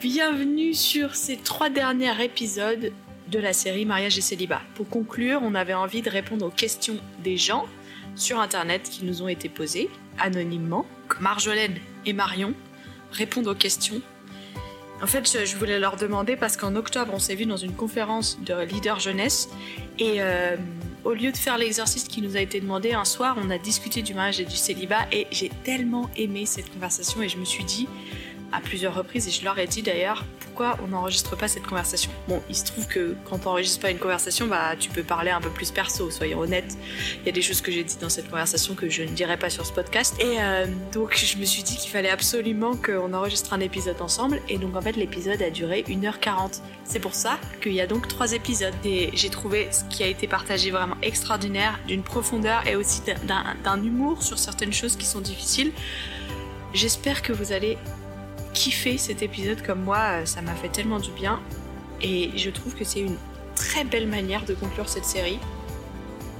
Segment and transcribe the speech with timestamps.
[0.00, 2.90] Bienvenue sur ces trois derniers épisodes
[3.30, 4.62] de la série Mariage et célibat.
[4.74, 7.66] Pour conclure, on avait envie de répondre aux questions des gens
[8.16, 10.86] sur Internet qui nous ont été posées anonymement.
[11.20, 11.76] Marjolaine
[12.06, 12.54] et Marion
[13.12, 14.00] répondent aux questions.
[15.02, 18.38] En fait, je voulais leur demander parce qu'en octobre, on s'est vu dans une conférence
[18.40, 19.50] de leader jeunesse
[19.98, 20.56] et euh,
[21.04, 24.00] au lieu de faire l'exercice qui nous a été demandé un soir, on a discuté
[24.00, 27.64] du mariage et du célibat et j'ai tellement aimé cette conversation et je me suis
[27.64, 27.86] dit,
[28.52, 32.10] à plusieurs reprises et je leur ai dit d'ailleurs pourquoi on n'enregistre pas cette conversation.
[32.28, 35.30] Bon, il se trouve que quand tu n'enregistres pas une conversation, bah tu peux parler
[35.30, 36.76] un peu plus perso, soyons honnêtes.
[37.20, 39.36] Il y a des choses que j'ai dites dans cette conversation que je ne dirai
[39.36, 40.16] pas sur ce podcast.
[40.20, 44.40] Et euh, donc je me suis dit qu'il fallait absolument qu'on enregistre un épisode ensemble
[44.48, 46.60] et donc en fait l'épisode a duré 1h40.
[46.84, 50.06] C'est pour ça qu'il y a donc trois épisodes et j'ai trouvé ce qui a
[50.06, 55.20] été partagé vraiment extraordinaire, d'une profondeur et aussi d'un humour sur certaines choses qui sont
[55.20, 55.72] difficiles.
[56.72, 57.78] J'espère que vous allez
[58.52, 61.40] kiffé cet épisode comme moi, euh, ça m'a fait tellement du bien.
[62.02, 63.16] Et je trouve que c'est une
[63.54, 65.38] très belle manière de conclure cette série.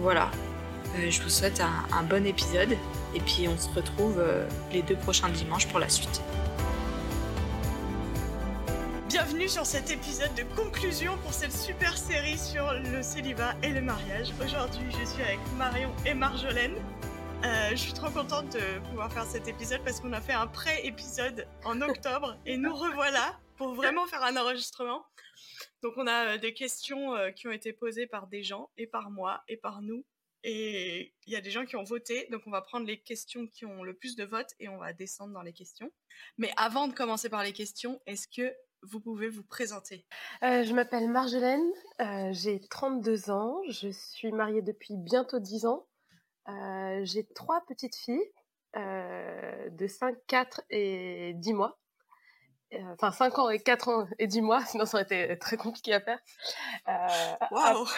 [0.01, 0.31] Voilà,
[0.97, 2.73] euh, je vous souhaite un, bon épisode
[3.15, 6.23] et puis on se retrouve euh, les deux prochains dimanches pour la suite.
[9.09, 13.81] Bienvenue sur cet épisode de conclusion pour cette super série sur le célibat et le
[13.81, 14.29] mariage.
[14.43, 16.77] Aujourd'hui, je suis avec Marion et Marjolaine.
[17.43, 20.47] Euh, je suis trop contente de pouvoir faire cet épisode parce qu'on a fait un
[20.47, 25.07] pré-épisode en octobre et nous revoilà pour vraiment faire un enregistrement.
[25.83, 28.87] Donc on a euh, des questions euh, qui ont été posées par des gens et
[28.87, 30.05] par moi et par nous.
[30.45, 33.47] Et il y a des gens qui ont voté, donc on va prendre les questions
[33.47, 35.91] qui ont le plus de votes et on va descendre dans les questions.
[36.37, 40.07] Mais avant de commencer par les questions, est-ce que vous pouvez vous présenter?
[40.41, 41.71] Je m'appelle Marjolaine,
[42.33, 45.87] j'ai 32 ans, je suis mariée depuis bientôt 10 ans
[46.49, 48.25] euh, j'ai trois petites filles
[48.77, 51.79] euh, de 5, 4 et 10 mois.
[52.73, 55.57] Euh, enfin, 5 ans et 4 ans et 10 mois, sinon ça aurait été très
[55.57, 56.19] compliqué à faire.
[57.51, 57.87] Waouh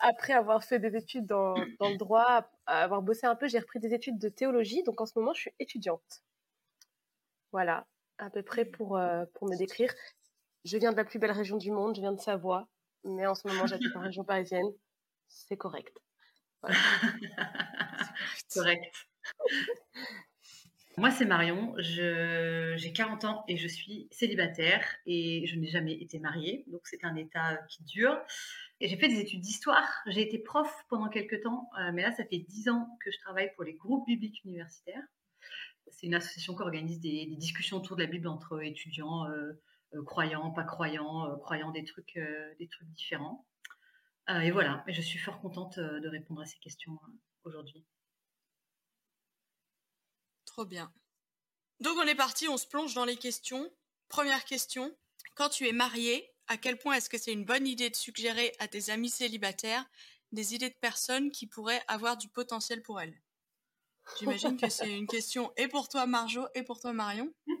[0.00, 3.78] après avoir fait des études dans, dans, le droit, avoir bossé un peu, j'ai repris
[3.78, 4.82] des études de théologie.
[4.84, 6.22] Donc en ce moment, je suis étudiante.
[7.52, 8.98] Voilà, à peu près pour,
[9.34, 9.92] pour me décrire.
[10.64, 12.66] Je viens de la plus belle région du monde, je viens de Savoie,
[13.04, 14.72] mais en ce moment, j'habite en région parisienne
[15.28, 15.98] c'est correct.
[18.54, 18.94] correct.
[20.96, 26.20] Moi, c'est Marion, j'ai 40 ans et je suis célibataire et je n'ai jamais été
[26.20, 28.16] mariée, donc c'est un état qui dure.
[28.80, 32.12] Et j'ai fait des études d'histoire, j'ai été prof pendant quelques temps, euh, mais là,
[32.12, 35.02] ça fait 10 ans que je travaille pour les groupes bibliques universitaires.
[35.88, 39.52] C'est une association qui organise des, discussions autour de la Bible entre étudiants, euh,
[39.94, 42.18] euh, croyants, pas croyants, croyants des trucs,
[42.58, 43.44] des trucs différents.
[44.30, 47.12] Euh, et voilà, je suis fort contente euh, de répondre à ces questions euh,
[47.44, 47.84] aujourd'hui.
[50.46, 50.92] Trop bien.
[51.80, 53.70] Donc on est parti, on se plonge dans les questions.
[54.08, 54.96] Première question,
[55.34, 58.54] quand tu es marié, à quel point est-ce que c'est une bonne idée de suggérer
[58.60, 59.84] à tes amis célibataires
[60.32, 63.20] des idées de personnes qui pourraient avoir du potentiel pour elles?
[64.18, 67.32] J'imagine que c'est une question et pour toi Marjo et pour toi Marion.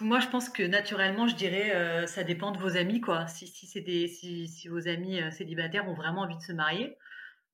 [0.00, 3.26] Moi, je pense que naturellement, je dirais, euh, ça dépend de vos amis, quoi.
[3.26, 6.96] Si, c'est des, si, vos amis euh, célibataires ont vraiment envie de se marier,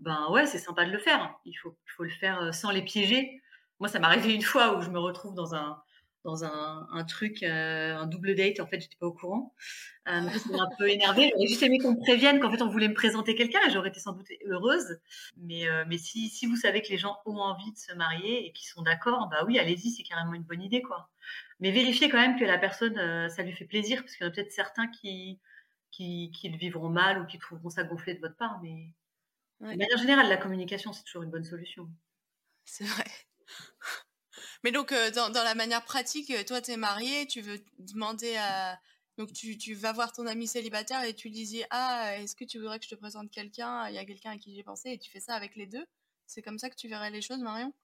[0.01, 1.35] ben ouais, c'est sympa de le faire.
[1.45, 3.43] Il faut, le faire euh, sans les piéger.
[3.79, 5.83] Moi, ça m'est arrivé une fois où je me retrouve dans un,
[6.25, 8.61] dans un, truc, un double date.
[8.61, 9.55] En fait, j'étais pas au courant.
[10.09, 11.31] Euh, m'a un peu énervé.
[11.33, 13.89] J'aurais juste aimé qu'on me prévienne qu'en fait, on voulait me présenter quelqu'un et j'aurais
[13.89, 14.99] été sans doute heureuse.
[15.39, 18.53] Mais, mais si, si vous savez que les gens ont envie de se marier et
[18.53, 21.09] qu'ils sont d'accord, bah oui, allez-y, c'est carrément une bonne idée, quoi
[21.61, 24.29] mais vérifiez quand même que la personne, euh, ça lui fait plaisir, parce qu'il y
[24.29, 25.39] en a peut-être certains qui,
[25.91, 28.61] qui, le vivront mal ou qui trouveront ça gonflé de votre part.
[28.63, 28.93] Mais
[29.61, 31.89] de manière générale, la communication, c'est toujours une bonne solution.
[32.65, 33.05] C'est vrai.
[34.65, 38.37] Mais donc, euh, dans, la manière pratique, euh, toi, tu es marié, tu veux demander
[38.37, 38.79] à.
[39.19, 42.45] Donc, tu, tu, vas voir ton ami célibataire et tu lui dis Ah, est-ce que
[42.45, 43.89] tu voudrais que je te présente quelqu'un?
[43.89, 45.85] Il y a quelqu'un à qui j'ai pensé, et tu fais ça avec les deux?
[46.27, 47.75] C'est comme ça que tu verrais les choses, Marion?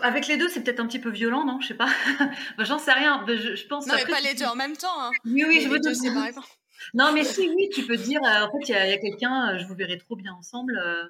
[0.00, 1.60] Avec les deux, c'est peut-être un petit peu violent, non?
[1.60, 1.88] Je sais pas.
[2.58, 3.22] bah, J'en sais rien.
[3.26, 3.86] Bah, je, pense.
[3.86, 5.00] Non, mais pas les deux en même temps.
[5.00, 5.10] Hein.
[5.24, 5.92] Oui, oui, je veux dire.
[6.92, 8.20] Non, mais si, oui, tu peux dire.
[8.24, 9.54] Euh, en fait, il y a, quelqu'un.
[9.54, 10.80] Euh, je vous verrai trop bien ensemble.
[10.84, 11.04] Euh,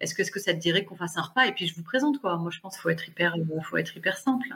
[0.00, 2.20] est-ce que, que ça te dirait qu'on fasse un repas et puis je vous présente
[2.20, 2.36] quoi?
[2.36, 4.48] Moi, je pense qu'il faut être hyper, faut être hyper simple.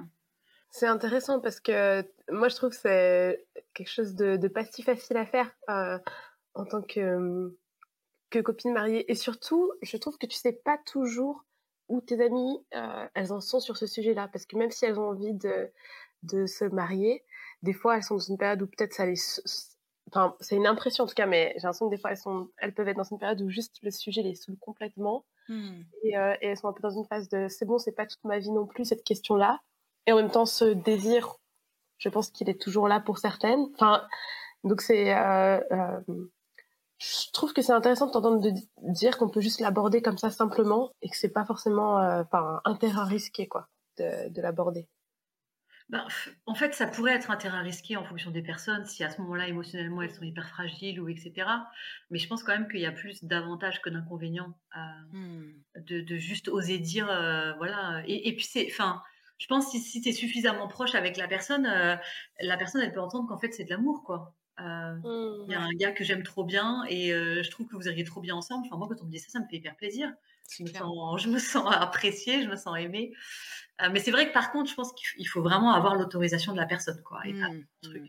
[0.71, 5.17] C'est intéressant parce que moi, je trouve que c'est quelque chose de, pas si facile
[5.17, 7.55] à faire en tant que
[8.31, 9.11] que copine mariée.
[9.11, 11.45] Et surtout, je trouve que tu sais pas toujours
[11.89, 14.29] où tes amies, euh, elles en sont sur ce sujet-là?
[14.33, 15.71] Parce que même si elles ont envie de,
[16.23, 17.25] de se marier,
[17.63, 19.19] des fois, elles sont dans une période où peut-être ça les...
[20.09, 22.49] Enfin, c'est une impression en tout cas, mais j'ai l'impression que des fois, elles, sont,
[22.59, 25.25] elles peuvent être dans une période où juste le sujet les saoule complètement.
[25.49, 25.81] Mmh.
[26.05, 28.07] Et, euh, et, elles sont un peu dans une phase de c'est bon, c'est pas
[28.07, 29.61] toute ma vie non plus, cette question-là.
[30.07, 31.39] Et en même temps, ce désir
[31.99, 33.67] je pense qu'il est toujours là pour certaines.
[33.75, 34.03] Enfin,
[34.65, 36.01] donc c'est, euh, euh,
[36.99, 38.53] je trouve que c'est intéressant de t'entendre de
[38.93, 42.61] dire qu'on peut juste l'aborder comme ça simplement et que c'est pas forcément, euh, enfin,
[42.65, 44.89] un terrain risqué quoi, de, de l'aborder.
[45.89, 46.05] Ben,
[46.47, 49.21] en fait, ça pourrait être un terrain risqué en fonction des personnes, si à ce
[49.21, 51.49] moment-là, émotionnellement, elles sont hyper fragiles ou etc.
[52.11, 54.53] Mais je pense quand même qu'il y a plus d'avantages que d'inconvénients
[55.13, 55.43] mmh.
[55.77, 57.07] de, de, juste oser dire,
[57.59, 58.03] voilà.
[58.07, 59.01] Et, et puis c'est, enfin,
[59.39, 61.97] je pense que si, tu es suffisamment proche avec la personne, euh,
[62.41, 64.35] la personne, elle peut entendre qu'en fait, c'est de l'amour, quoi.
[64.61, 67.67] Euh, mmh, il y a un gars que j'aime trop bien et euh, je trouve
[67.67, 68.67] que vous iriez trop bien ensemble.
[68.67, 70.13] Enfin, moi, quand on me dit ça, ça me fait hyper plaisir.
[70.51, 73.13] Je me, sens, je me, sens, appréciée, je me sens aimée.
[73.91, 76.67] mais c'est vrai que par contre, je pense qu'il faut vraiment avoir l'autorisation de la
[76.67, 77.21] personne, quoi.
[77.25, 78.09] Mmh, mmh.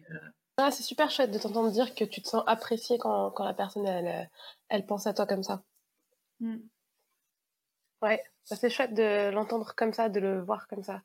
[0.58, 3.54] ah, c'est super chouette de t'entendre dire que tu te sens appréciée quand, quand la
[3.54, 4.30] personne, elle,
[4.70, 5.64] elle pense à toi comme ça.
[8.02, 11.02] Ouais, c'est chouette de l'entendre comme ça, de le voir comme ça.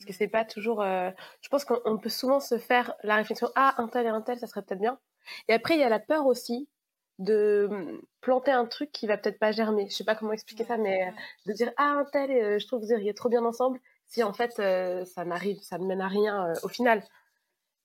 [0.00, 0.80] Parce que c'est pas toujours.
[0.80, 1.10] Euh,
[1.42, 4.38] je pense qu'on peut souvent se faire la réflexion ah un tel et un tel,
[4.38, 4.98] ça serait peut-être bien.
[5.48, 6.70] Et après il y a la peur aussi
[7.18, 9.88] de hum, planter un truc qui va peut-être pas germer.
[9.90, 11.10] Je sais pas comment expliquer ça, mais euh,
[11.46, 13.78] de dire ah un tel, euh, je trouve que vous iriez trop bien ensemble.
[14.06, 14.52] Si en fait
[15.06, 17.04] ça n'arrive, ça ne mène à rien au final.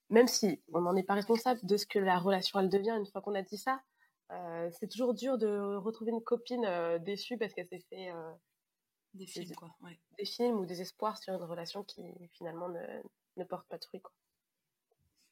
[0.10, 3.06] Même si on n'en est pas responsable de ce que la relation elle devient une
[3.06, 3.82] fois qu'on a dit ça,
[4.72, 6.68] c'est toujours dur de retrouver une copine
[7.02, 8.12] déçue parce qu'elle s'est fait
[9.16, 9.76] des films, quoi.
[9.82, 10.00] Ouais.
[10.18, 12.02] Des films ou des espoirs sur une relation qui
[12.34, 13.02] finalement ne,
[13.38, 14.14] ne porte pas de fruits, quoi.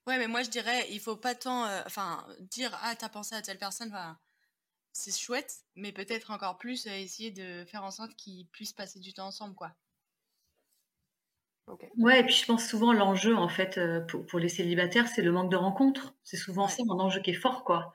[0.05, 3.35] Ouais, mais moi je dirais, il faut pas tant, euh, enfin, dire ah t'as pensé
[3.35, 3.93] à telle personne,
[4.91, 8.99] c'est chouette, mais peut-être encore plus euh, essayer de faire en sorte qu'ils puissent passer
[8.99, 9.73] du temps ensemble, quoi.
[11.97, 15.21] Ouais, et puis je pense souvent l'enjeu en fait euh, pour, pour les célibataires, c'est
[15.21, 16.13] le manque de rencontres.
[16.23, 17.93] C'est souvent ça un enjeu qui est fort quoi.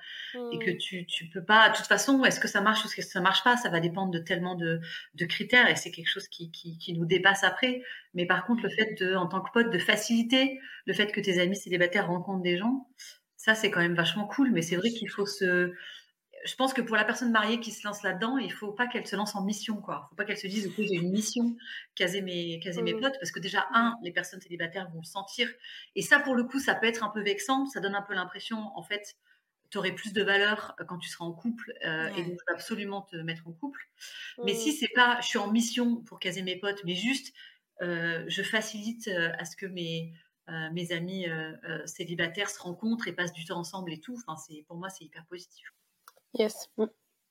[0.53, 0.79] Et que mmh.
[0.79, 3.21] tu tu peux pas de toute façon, est-ce que ça marche ou est-ce que ça
[3.21, 4.81] marche pas, ça va dépendre de tellement de,
[5.15, 7.83] de critères et c'est quelque chose qui, qui, qui nous dépasse après.
[8.15, 11.21] Mais par contre, le fait de en tant que pote de faciliter le fait que
[11.21, 12.89] tes amis célibataires rencontrent des gens,
[13.37, 15.73] ça c'est quand même vachement cool, mais c'est vrai qu'il faut se
[16.45, 19.07] je pense que pour la personne mariée qui se lance là-dedans, il faut pas qu'elle
[19.07, 20.07] se lance en mission, quoi.
[20.11, 21.57] Faut pas qu'elle se dise, ok, j'ai une mission,
[21.95, 25.49] caser mes, caser mes potes, parce que déjà, un, les personnes célibataires vont le sentir.
[25.95, 27.67] Et ça, pour le coup, ça peut être un peu vexant.
[27.67, 29.17] Ça donne un peu l'impression, en fait,
[29.71, 33.03] tu aurais plus de valeur euh, quand tu seras en couple, euh, et donc absolument
[33.03, 33.81] te mettre en couple.
[34.45, 34.75] Mais si mmh.
[34.81, 37.35] c'est pas, je suis en mission pour caser mes potes, mais juste,
[37.83, 40.13] euh, je facilite à ce que mes,
[40.73, 41.27] mes amis
[41.85, 44.17] célibataires se rencontrent et passent du temps ensemble et tout.
[44.17, 45.71] Enfin, c'est, pour moi, c'est hyper positif.
[46.35, 46.71] Yes.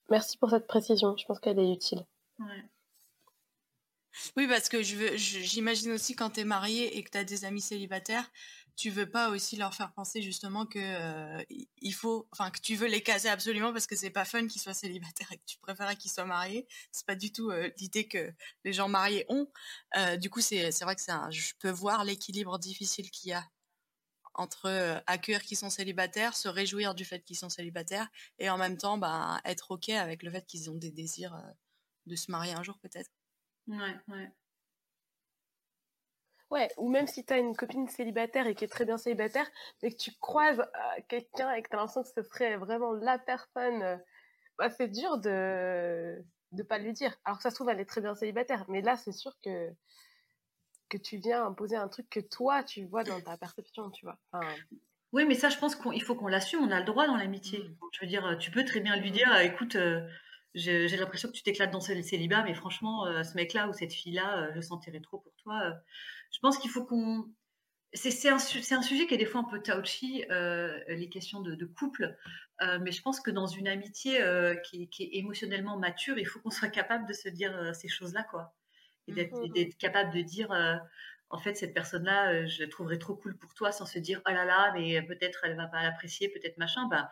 [0.09, 1.15] Merci pour cette précision.
[1.17, 2.05] Je pense qu'elle est utile.
[4.35, 7.61] Oui, parce que j'imagine aussi quand tu es marié et que tu as des amis
[7.61, 8.29] célibataires,
[8.75, 11.43] tu veux pas aussi leur faire penser justement que euh,
[11.81, 14.61] il faut, enfin que tu veux les caser absolument parce que c'est pas fun qu'ils
[14.61, 16.67] soient célibataires et que tu préférais qu'ils soient mariés.
[16.91, 18.31] C'est pas du tout euh, l'idée que
[18.63, 19.47] les gens mariés ont.
[19.97, 21.01] Euh, du coup, c'est vrai que
[21.31, 23.43] je peux voir l'équilibre difficile qu'il y a
[24.37, 28.57] entre euh, accueillir qu'ils sont célibataires, se réjouir du fait qu'ils sont célibataires, et en
[28.57, 31.51] même temps, bah, être OK avec le fait qu'ils ont des désirs euh,
[32.05, 33.11] de se marier un jour peut-être.
[33.67, 34.31] Ouais, ouais.
[36.49, 39.49] Ouais, ou même si tu as une copine célibataire et qui est très bien célibataire,
[39.83, 42.93] mais que tu croises euh, quelqu'un et que tu as l'impression que ce serait vraiment
[42.93, 44.01] la personne,
[44.57, 46.23] bah, c'est dur de
[46.53, 47.17] ne pas lui dire.
[47.25, 49.71] Alors que ça se trouve, elle est très bien célibataire, mais là, c'est sûr que
[50.89, 54.19] que tu viens imposer un truc que toi, tu vois dans ta perception, tu vois.
[55.13, 56.61] Oui, mais ça, je pense qu'il faut qu'on l'assume.
[56.61, 57.59] On a le droit dans l'amitié.
[57.59, 57.75] Mmh.
[57.93, 60.07] Je veux dire, tu peux très bien lui dire, écoute, euh,
[60.53, 63.93] j'ai l'impression que tu t'éclates dans ce célibat, mais franchement, euh, ce mec-là ou cette
[63.93, 65.73] fille-là, euh, je sentirais trop pour toi.
[66.31, 67.25] je pense qu'il faut qu'on...
[67.93, 72.17] C'est un, un, sujet qui est des fois un peu touchy, les questions de, couple,
[72.81, 74.21] mais je pense que dans une amitié
[74.65, 78.23] qui, qui, est émotionnellement mature, il faut qu'on soit capable de se dire ces choses-là,
[78.29, 78.53] quoi
[79.07, 80.75] et d'être capable de dire euh,
[81.29, 84.21] en fait cette personne-là euh, je la trouverais trop cool pour toi sans se dire
[84.27, 87.09] oh là là mais peut-être elle va pas l'apprécier peut-être machin bah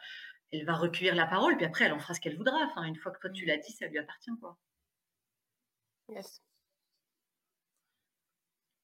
[0.51, 2.95] elle va recueillir la parole puis après elle en fera ce qu'elle voudra enfin une
[2.95, 3.47] fois que toi tu mmh.
[3.47, 4.57] l'as dit ça lui appartient quoi
[6.09, 6.41] yes.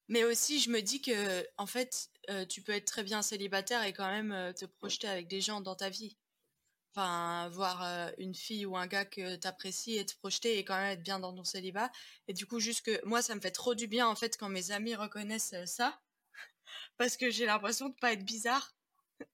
[0.07, 3.85] Mais aussi, je me dis que, en fait, euh, tu peux être très bien célibataire
[3.85, 6.17] et quand même te projeter avec des gens dans ta vie
[6.93, 10.75] enfin voir euh, une fille ou un gars que t'apprécies et te projeter et quand
[10.75, 11.91] même être bien dans ton célibat.
[12.27, 14.49] Et du coup juste que moi ça me fait trop du bien en fait quand
[14.49, 15.99] mes amis reconnaissent euh, ça.
[16.97, 18.73] Parce que j'ai l'impression de pas être bizarre.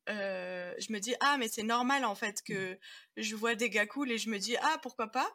[0.10, 2.78] Euh, je me dis ah mais c'est normal en fait que
[3.16, 5.30] je vois des gars cool et je me dis ah pourquoi pas?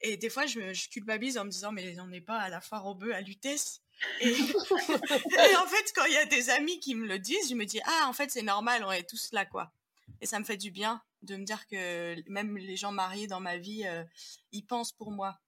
[0.00, 2.50] Et des fois je, me, je culpabilise en me disant mais on n'est pas à
[2.50, 3.80] la foire au bœuf à Lutèce
[4.20, 7.54] et, et en fait quand il y a des amis qui me le disent je
[7.54, 9.72] me dis ah en fait c'est normal on est tous là quoi.
[10.20, 13.40] Et ça me fait du bien de me dire que même les gens mariés dans
[13.40, 14.04] ma vie, euh,
[14.52, 15.38] ils pensent pour moi.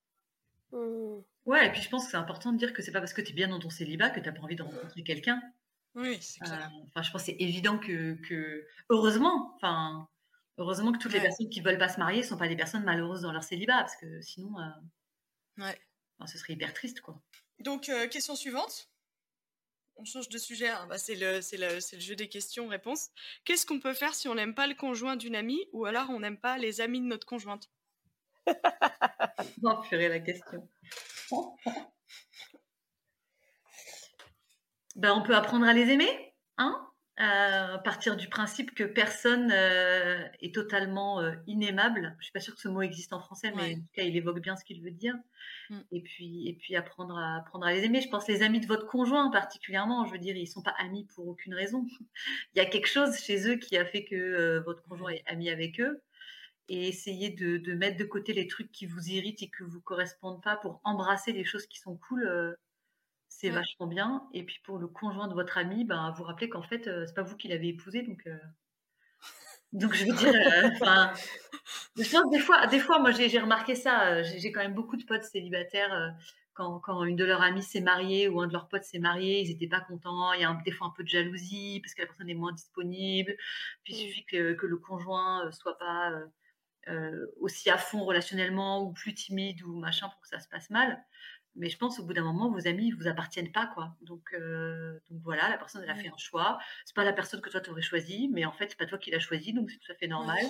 [0.72, 1.20] Mmh.
[1.46, 3.20] Ouais, et puis je pense que c'est important de dire que c'est pas parce que
[3.20, 5.40] tu es bien dans ton célibat que tu n'as pas envie de rencontrer quelqu'un.
[5.94, 6.70] Oui, c'est clair.
[6.88, 10.08] Enfin, je pense que c'est évident que, que, heureusement, enfin,
[10.58, 13.22] heureusement que toutes les personnes qui veulent pas se marier sont pas des personnes malheureuses
[13.22, 14.54] dans leur célibat, parce que sinon,
[15.58, 15.80] ouais.
[16.26, 17.22] ce serait hyper triste, quoi.
[17.60, 18.90] Donc, question suivante
[19.98, 20.86] on change de sujet, hein.
[20.88, 23.08] bah, c'est le, le, jeu des questions-réponses.
[23.44, 26.20] Qu'est-ce qu'on peut faire si on n'aime pas le conjoint d'une amie ou alors on
[26.20, 27.70] n'aime pas les amis de notre conjointe?
[29.62, 30.68] Non, purée la question.
[34.96, 36.86] ben, on peut apprendre à les aimer, hein?
[37.18, 42.14] À partir du principe que personne euh, est totalement euh, inaimable.
[42.18, 44.16] Je suis pas sûre que ce mot existe en français, mais en tout cas, il
[44.16, 45.14] évoque bien ce qu'il veut dire.
[45.70, 45.78] Mmh.
[45.92, 48.02] Et puis, et puis apprendre à apprendre à les aimer.
[48.02, 50.04] Je pense les amis de votre conjoint particulièrement.
[50.04, 51.86] Je veux dire, ils sont pas amis pour aucune raison.
[52.54, 55.24] il y a quelque chose chez eux qui a fait que euh, votre conjoint est
[55.26, 56.02] ami avec eux.
[56.68, 59.80] Et essayer de, de, mettre de côté les trucs qui vous irritent et que vous
[59.80, 62.56] correspondent pas pour embrasser les choses qui sont cool
[63.38, 64.26] c'est vachement bien.
[64.32, 67.22] Et puis pour le conjoint de votre ami, ben, vous rappelez qu'en fait, c'est pas
[67.22, 68.26] vous qui l'avez épousé, donc.
[69.72, 70.32] Donc je veux dire,
[70.72, 71.12] enfin,
[71.96, 74.22] je pense des fois, des fois, moi j'ai remarqué ça.
[74.22, 76.14] J'ai quand même beaucoup de potes célibataires.
[76.54, 79.42] Quand, quand, une de leurs amies s'est mariée ou un de leurs potes s'est marié,
[79.42, 80.32] ils n'étaient pas contents.
[80.32, 82.52] Il y a des fois un peu de jalousie parce que la personne est moins
[82.52, 83.36] disponible.
[83.84, 84.08] Puis il mmh.
[84.08, 86.12] suffit que, que, le conjoint soit pas
[87.40, 91.04] aussi à fond relationnellement ou plus timide ou machin pour que ça se passe mal.
[91.56, 93.96] Mais je pense au bout d'un moment, vos amis ne vous appartiennent pas, quoi.
[94.02, 96.58] Donc, euh, donc voilà, la personne elle a fait un choix.
[96.84, 98.98] C'est pas la personne que toi tu aurais choisi, mais en fait c'est pas toi
[98.98, 100.44] qui l'as choisi, donc c'est tout à fait normal.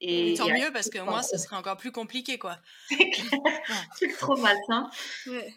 [0.00, 2.58] Et, tant mieux parce que moi, ce serait encore plus compliqué, quoi.
[3.94, 4.90] C'est trop malsain.
[5.26, 5.54] Ouais.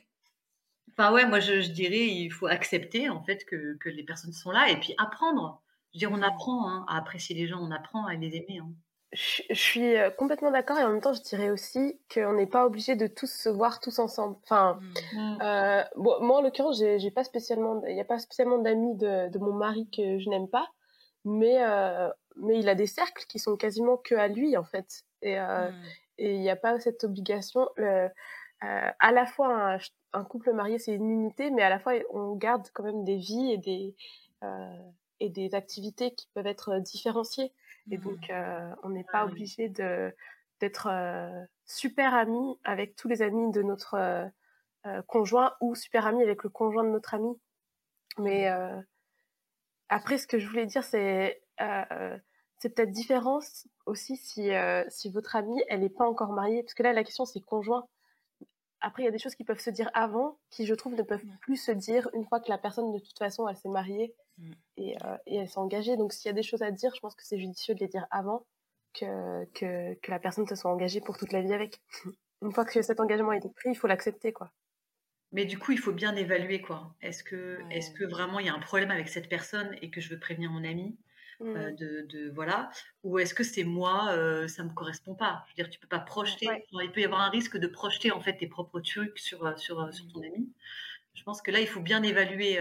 [0.92, 4.34] Enfin ouais, moi je, je, dirais il faut accepter en fait que, que, les personnes
[4.34, 5.62] sont là et puis apprendre.
[5.94, 8.60] Je veux dire, on apprend hein, à apprécier les gens, on apprend à les aimer.
[8.60, 8.72] Hein
[9.12, 12.66] je, suis euh, complètement d'accord et en même temps je dirais aussi qu'on n'est pas
[12.66, 14.36] obligé de tous se voir tous ensemble.
[14.44, 14.80] Enfin,
[15.14, 15.38] mm.
[15.42, 19.30] euh, bon, moi en l'occurrence j'ai pas spécialement, il n'y a pas spécialement d'amis de,
[19.30, 20.68] de, mon mari que je n'aime pas,
[21.26, 25.04] mais euh, mais il a des cercles qui sont quasiment que à lui en fait
[25.24, 25.76] et euh, mm.
[26.20, 27.68] et il n'y a pas cette obligation.
[27.78, 28.10] Le,
[28.64, 29.78] euh, à la fois un,
[30.14, 33.18] un couple marié c'est une unité, mais à la fois on garde quand même des
[33.18, 33.96] vies et des
[35.20, 37.52] et des activités qui peuvent être différenciées.
[37.92, 38.02] Et mmh.
[38.02, 40.14] donc, euh, on n'est pas obligé de
[40.60, 46.22] d'être euh, super amis avec tous les amis de notre euh, conjoint ou super amis
[46.22, 47.40] avec le conjoint de notre ami.
[48.18, 48.86] Mais mmh.
[49.90, 51.42] après, ce que je voulais dire, c'est
[52.58, 53.40] c'est peut-être différent
[53.86, 54.52] aussi si,
[54.90, 56.64] si votre amie, elle n'est pas encore mariée.
[56.64, 57.86] Parce que là, la question, c'est conjoint.
[58.82, 61.04] Après, il y a des choses qui peuvent se dire avant, qui, je trouve, ne
[61.04, 64.16] peuvent plus se dire une fois que la personne, de toute façon, elle s'est mariée
[64.40, 64.52] Mm.
[64.80, 65.98] Euh, et, elle s'est engagée.
[65.98, 67.88] Donc s'il y a des choses à dire, je pense que c'est judicieux de les
[67.88, 68.46] dire avant
[68.94, 71.82] que, que, que, la personne se soit engagée pour toute la vie avec.
[72.42, 74.52] Une fois que cet engagement a été pris, il faut l'accepter, quoi.
[75.32, 76.96] Mais du coup, il faut bien évaluer, quoi.
[77.02, 80.00] Est-ce que, est-ce que vraiment il y a un problème avec cette personne et que
[80.02, 80.98] je veux prévenir mon ami?
[81.42, 81.76] Euh, mm.
[81.76, 82.70] de, de, voilà,
[83.04, 85.44] ou est-ce que c'est moi, euh, ça me correspond pas?
[85.48, 86.48] Je veux dire, tu peux pas projeter.
[86.72, 89.94] il peut y avoir un risque de projeter en fait tes propres trucs sur sur,
[89.94, 90.50] sur ton ami.
[91.14, 92.60] Je pense que là, il faut bien évaluer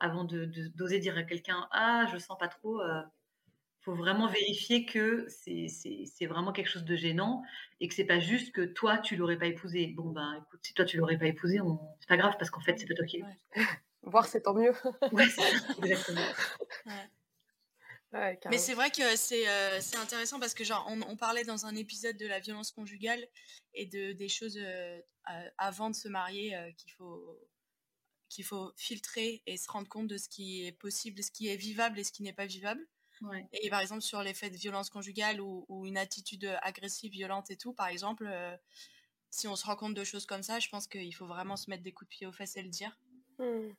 [0.00, 3.02] avant de d'oser dire à quelqu'un ah je sens pas trop il euh,
[3.80, 7.42] faut vraiment vérifier que c'est vraiment quelque chose de gênant
[7.80, 9.94] et que c'est pas juste que toi tu l'aurais pas épousé.
[9.96, 11.60] Bon ben écoute si toi tu l'aurais pas épousé
[12.00, 13.22] c'est pas grave parce qu'en fait c'est pas toi qui
[14.02, 14.72] voir c'est tant mieux.
[15.12, 15.26] Ouais,
[15.78, 16.20] exactement
[18.50, 21.74] Mais c'est vrai que euh, c'est intéressant parce que genre on, on, parlait dans un
[21.74, 23.26] épisode de la violence conjugale
[23.74, 25.00] et de des choses euh,
[25.58, 27.38] avant de se marier qu'il faut
[28.28, 31.56] qu'il faut filtrer et se rendre compte de ce qui est possible, ce qui est
[31.56, 32.86] vivable et ce qui n'est pas vivable.
[33.52, 37.72] Et par exemple, sur l'effet de violence conjugale ou, une attitude agressive, violente et tout,
[37.72, 38.56] par exemple, euh,
[39.30, 41.68] si on se rend compte de choses comme ça, je pense qu'il faut vraiment se
[41.68, 42.96] mettre des coups de pied aux fesses et le dire.
[43.38, 43.70] Hmm.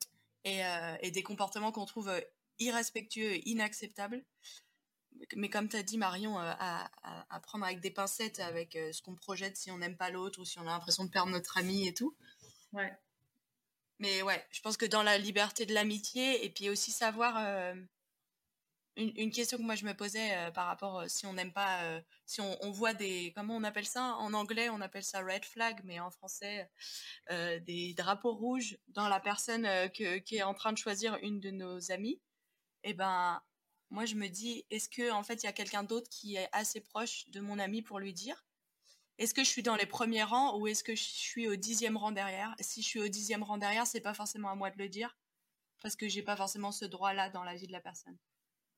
[0.46, 2.20] Euh, et, des comportements qu'on trouve euh,
[2.60, 4.24] irrespectueux et inacceptables.
[5.36, 6.90] Mais comme tu as dit, Marion, à,
[7.28, 10.44] à, prendre avec des pincettes avec ce qu'on projette si on n'aime pas l'autre ou
[10.44, 12.16] si on a l'impression de perdre notre ami et tout.
[12.72, 12.92] Ouais.
[14.00, 17.36] Mais ouais, je pense que dans la liberté de l'amitié, et puis aussi savoir.
[17.38, 17.74] Euh,
[18.96, 22.00] une, question que moi je me posais euh, par rapport euh, si on n'aime pas.
[22.24, 23.32] si on, voit des.
[23.36, 24.16] Comment on appelle ça?
[24.16, 26.70] En anglais, on appelle ça red flag, mais en français,
[27.28, 31.92] des drapeaux rouges dans la personne qui est en train de choisir une de nos
[31.92, 32.20] amies.
[32.84, 33.40] Et eh ben.
[33.90, 36.48] Moi, je me dis, est-ce que en fait, il y a quelqu'un d'autre qui est
[36.52, 38.44] assez proche de mon ami pour lui dire?
[39.18, 41.96] Est-ce que je suis dans les premiers rangs ou est-ce que je suis au dixième
[41.96, 42.54] rang derrière?
[42.60, 45.18] Si je suis au dixième rang derrière, c'est pas forcément à moi de le dire
[45.82, 48.16] parce que j'ai pas forcément ce droit-là dans la vie de la personne.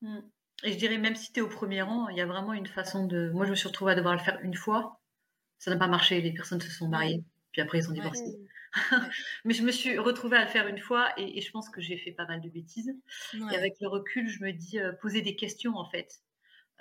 [0.00, 0.20] Hmm.
[0.64, 2.66] Et je dirais même si tu es au premier rang, il y a vraiment une
[2.66, 3.30] façon de.
[3.32, 5.00] Moi, je me suis retrouvée à devoir le faire une fois.
[5.58, 7.24] Ça n'a pas marché, les personnes se sont mariées.
[7.52, 8.24] Puis après, ils ont divorcé.
[9.44, 11.98] Mais je me suis retrouvée à le faire une fois et, je pense que j'ai
[11.98, 12.94] fait pas mal de bêtises.
[13.34, 16.20] Et avec le recul, je me dis euh, poser des questions en fait.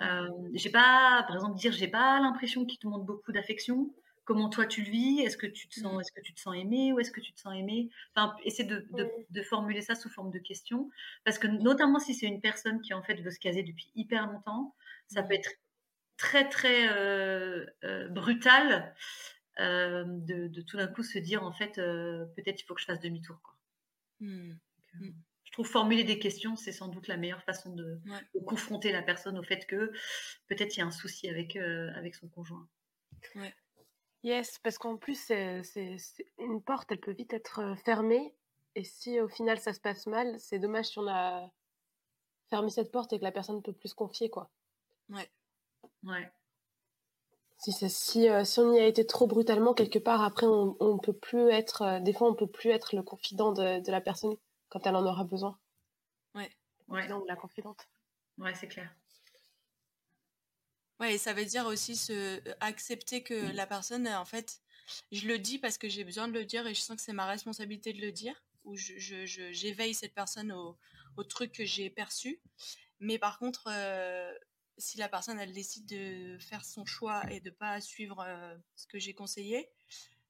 [0.00, 3.94] Euh, j'ai pas, par exemple, dire j'ai pas l'impression qu'il te montre beaucoup d'affection.
[4.24, 5.20] Comment toi tu le vis?
[5.20, 6.92] Est-ce que tu te sens, est-ce que tu te sens aimé?
[6.92, 7.90] Ou est-ce que tu te sens aimé?
[8.14, 8.86] Enfin, essayer de,
[9.30, 10.88] de, formuler ça sous forme de questions,
[11.24, 14.30] parce que notamment si c'est une personne qui en fait veut se caser depuis hyper
[14.30, 14.74] longtemps,
[15.08, 15.50] ça peut être
[16.16, 18.94] très très euh, euh, brutal
[19.60, 22.86] euh, de, de, tout d'un coup se dire en fait peut-être il faut que je
[22.86, 23.54] fasse demi-tour quoi.
[24.20, 24.52] Mmh.
[24.94, 25.10] Mmh.
[25.44, 28.00] Je trouve formuler des questions c'est sans doute la meilleure façon de,
[28.46, 29.92] confronter la personne au fait que
[30.48, 32.68] peut-être il y a un souci avec avec son conjoint.
[33.34, 33.54] Ouais.
[34.24, 35.62] Yes, parce qu'en plus, c'est,
[36.38, 38.34] une porte, elle peut vite être fermée.
[38.74, 41.50] Et si au final ça se passe mal, c'est dommage si on a
[42.48, 44.50] fermé cette porte et que la personne ne peut plus se confier, quoi.
[45.08, 45.30] Ouais.
[46.04, 46.30] Ouais.
[47.62, 47.88] Si, si,
[48.44, 52.00] si, on y a été trop brutalement, quelque part, après, on, on peut plus être.
[52.00, 54.34] des fois, on peut plus être le confident de, de, la personne
[54.68, 55.56] quand elle en aura besoin.
[56.34, 56.50] Ouais.
[56.88, 57.88] Le confident ou la confidente.
[58.38, 58.92] Ouais, c'est clair.
[60.98, 64.60] Ouais, et ça veut dire aussi se euh, accepter que la personne, en fait,
[65.12, 67.12] je le dis parce que j'ai besoin de le dire et je sens que c'est
[67.12, 70.76] ma responsabilité de le dire, ou j'éveille je, je, cette personne au,
[71.16, 72.40] au, truc que j'ai perçu.
[72.98, 74.32] Mais par contre, euh,
[74.78, 78.86] si la personne, elle décide de faire son choix et de pas suivre euh, ce
[78.86, 79.70] que j'ai conseillé,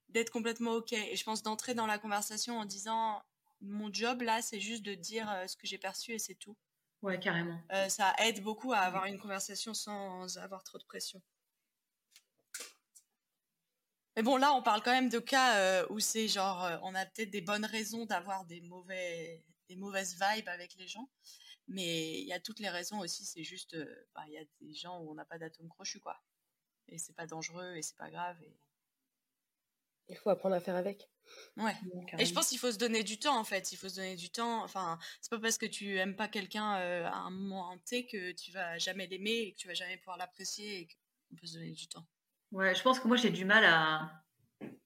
[0.09, 0.93] d'être complètement OK.
[0.93, 3.23] Et je pense d'entrer dans la conversation en disant,
[3.61, 6.57] mon job là, c'est juste de dire ce que j'ai perçu et c'est tout.
[7.03, 7.61] Ouais, carrément.
[7.73, 11.21] Euh, ça aide beaucoup à avoir une conversation sans avoir trop de pression.
[14.15, 16.95] Mais bon, là, on parle quand même de cas euh, où c'est genre, euh, on
[16.95, 21.09] a peut-être des bonnes raisons d'avoir des, mauvais, des mauvaises vibes avec les gens.
[21.69, 23.77] Mais il y a toutes les raisons aussi, c'est juste,
[24.15, 26.21] bah, il y a des gens où on n'a pas d'atome crochu, quoi.
[26.89, 28.37] Et c'est pas dangereux et c'est pas grave.
[28.43, 28.55] Et
[30.09, 31.09] il faut apprendre à faire avec.
[31.57, 31.75] Ouais.
[32.19, 33.73] Et je pense qu'il faut se donner du temps en fait.
[33.73, 34.63] Il faut se donner du temps.
[34.63, 38.33] Enfin, c'est pas parce que tu aimes pas quelqu'un euh, à un moment T que
[38.33, 41.55] tu vas jamais l'aimer et que tu vas jamais pouvoir l'apprécier et qu'on peut se
[41.55, 42.07] donner du temps.
[42.51, 44.22] Ouais, je pense que moi j'ai du mal à.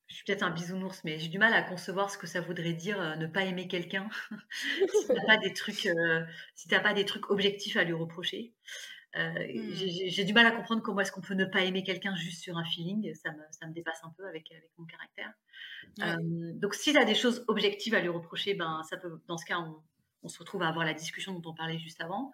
[0.08, 2.74] Je suis peut-être un bisounours, mais j'ai du mal à concevoir ce que ça voudrait
[2.74, 4.08] dire euh, ne pas aimer quelqu'un
[4.88, 8.54] si t'as pas des trucs, euh, si t'as pas des trucs objectifs à lui reprocher.
[9.16, 10.08] Euh, mmh.
[10.08, 12.58] J'ai du mal à comprendre comment est-ce qu'on peut ne pas aimer quelqu'un juste sur
[12.58, 13.14] un feeling.
[13.14, 15.32] Ça me, ça me dépasse un peu avec, avec mon caractère.
[16.02, 19.46] Euh, donc, s'il a des choses objectives à lui reprocher, ben, ça peut, dans ce
[19.46, 19.82] cas, on,
[20.22, 22.32] on, se retrouve à avoir la discussion dont on parlait juste avant.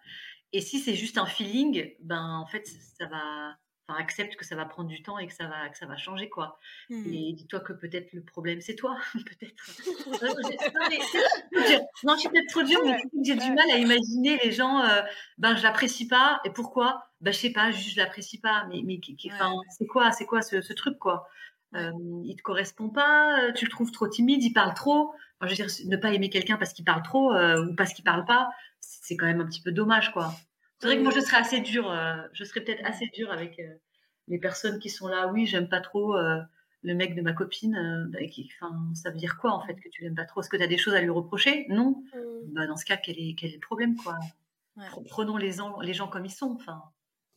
[0.51, 3.55] Et si c'est juste un feeling, ben, en fait, ça va,
[3.87, 5.97] enfin, accepte que ça va prendre du temps et que ça va, que ça va
[5.97, 6.59] changer, quoi.
[6.89, 7.13] Mmh.
[7.13, 9.63] Et dis-toi que peut-être le problème, c'est toi, peut-être.
[12.03, 15.01] non, je suis peut-être trop dure, mais j'ai du mal à imaginer les gens, euh,
[15.37, 17.07] ben, je l'apprécie pas, et pourquoi?
[17.21, 18.99] Ben, je sais pas, juste je l'apprécie pas, mais, mais
[19.31, 21.27] enfin, c'est quoi, c'est quoi ce, ce, truc, quoi?
[21.75, 21.91] Euh,
[22.23, 25.13] il te correspond pas, tu le trouves trop timide, il parle trop.
[25.39, 27.93] Enfin, je veux dire, ne pas aimer quelqu'un parce qu'il parle trop euh, ou parce
[27.93, 30.33] qu'il parle pas, c'est quand même un petit peu dommage, quoi.
[30.83, 31.89] C'est vrai que moi, je serais assez dure.
[31.89, 33.73] Euh, je serais peut-être assez dure avec euh,
[34.27, 35.27] les personnes qui sont là.
[35.27, 36.41] Oui, j'aime pas trop euh,
[36.81, 38.09] le mec de ma copine.
[38.11, 38.19] Bah,
[38.93, 40.41] ça veut dire quoi en fait que tu l'aimes pas trop?
[40.41, 41.67] Est-ce que tu as des choses à lui reprocher?
[41.69, 42.03] Non.
[42.13, 42.53] Mm.
[42.53, 44.19] Bah, dans ce cas, quel est, quel est le problème quoi?
[45.07, 46.57] Prenons les, les gens comme ils sont.
[46.59, 46.83] Enfin.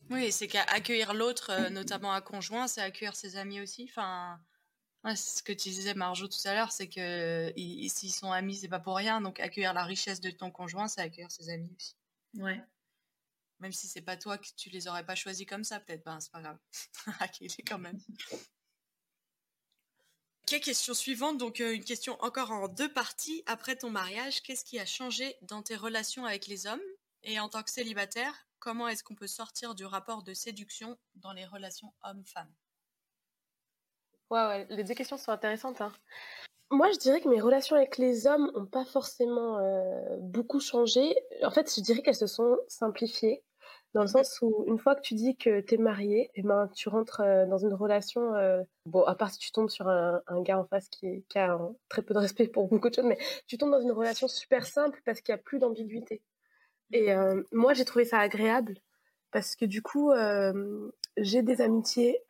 [0.09, 3.87] Oui, c'est qu'accueillir l'autre, notamment un conjoint, c'est accueillir ses amis aussi.
[3.89, 4.41] Enfin,
[5.15, 8.79] ce que tu disais Marjo tout à l'heure, c'est que s'ils sont amis, c'est pas
[8.79, 9.21] pour rien.
[9.21, 11.95] Donc accueillir la richesse de ton conjoint, c'est accueillir ses amis aussi.
[12.35, 12.61] Ouais.
[13.59, 16.03] Même si c'est pas toi que tu les aurais pas choisis comme ça, peut-être.
[16.05, 16.59] Ben, c'est pas grave.
[17.21, 17.99] ok, quand même.
[20.43, 21.37] Ok, question suivante.
[21.37, 23.43] Donc, euh, une question encore en deux parties.
[23.47, 26.81] Après ton mariage, qu'est-ce qui a changé dans tes relations avec les hommes?
[27.23, 31.33] Et en tant que célibataire, comment est-ce qu'on peut sortir du rapport de séduction dans
[31.33, 32.53] les relations hommes-femmes?
[34.29, 35.81] Ouais, ouais, les deux questions sont intéressantes.
[35.81, 35.93] Hein.
[36.69, 41.15] Moi, je dirais que mes relations avec les hommes n'ont pas forcément euh, beaucoup changé.
[41.43, 43.41] En fait, je dirais qu'elles se sont simplifiées.
[43.93, 46.69] Dans le sens où, une fois que tu dis que tu es marié, eh ben,
[46.75, 48.35] tu rentres euh, dans une relation.
[48.35, 51.57] Euh, bon, à part si tu tombes sur un, gars en face qui, a
[51.89, 54.65] très peu de respect pour beaucoup de choses, mais tu tombes dans une relation super
[54.65, 56.21] simple parce qu'il n'y a plus d'ambiguïté.
[56.91, 58.77] Et euh, moi, j'ai trouvé ça agréable
[59.31, 60.11] parce que du coup,
[61.17, 62.23] j'ai des amitiés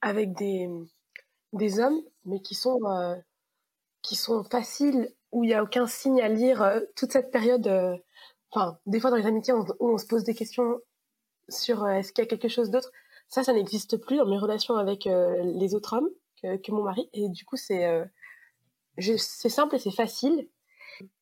[0.00, 0.68] avec des,
[1.52, 2.78] des hommes, mais qui sont,
[4.02, 8.00] qui sont faciles, où il n'y a aucun signe à lire toute cette période
[8.50, 10.80] enfin, des fois dans les amitiés, on, on se pose des questions
[11.48, 12.90] sur euh, est-ce qu'il y a quelque chose d'autre.
[13.28, 16.08] Ça, ça n'existe plus dans mes relations avec euh, les autres hommes
[16.42, 17.08] que, que, mon mari.
[17.12, 18.04] Et du coup, c'est euh,
[18.98, 20.48] c'est simple et c'est facile.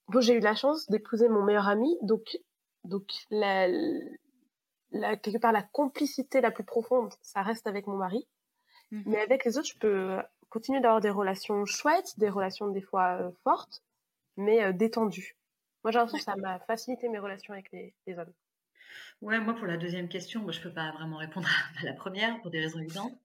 [0.09, 2.39] Bon, j'ai eu la chance d'épouser mon meilleur ami, donc
[2.85, 3.67] donc la,
[4.93, 8.27] la, quelque part la complicité la plus profonde, ça reste avec mon mari.
[8.93, 9.03] Mmh.
[9.07, 10.17] Mais avec les autres, je peux
[10.49, 13.83] continuer d'avoir des relations chouettes, des relations des fois fortes,
[14.37, 15.36] mais détendues.
[15.87, 18.33] Moi, j'ai l'impression que ça m'a facilité mes relations avec les, hommes.
[19.21, 21.49] Ouais, moi pour la deuxième question, moi, je peux pas vraiment répondre
[21.81, 23.17] à la première pour des raisons évidentes.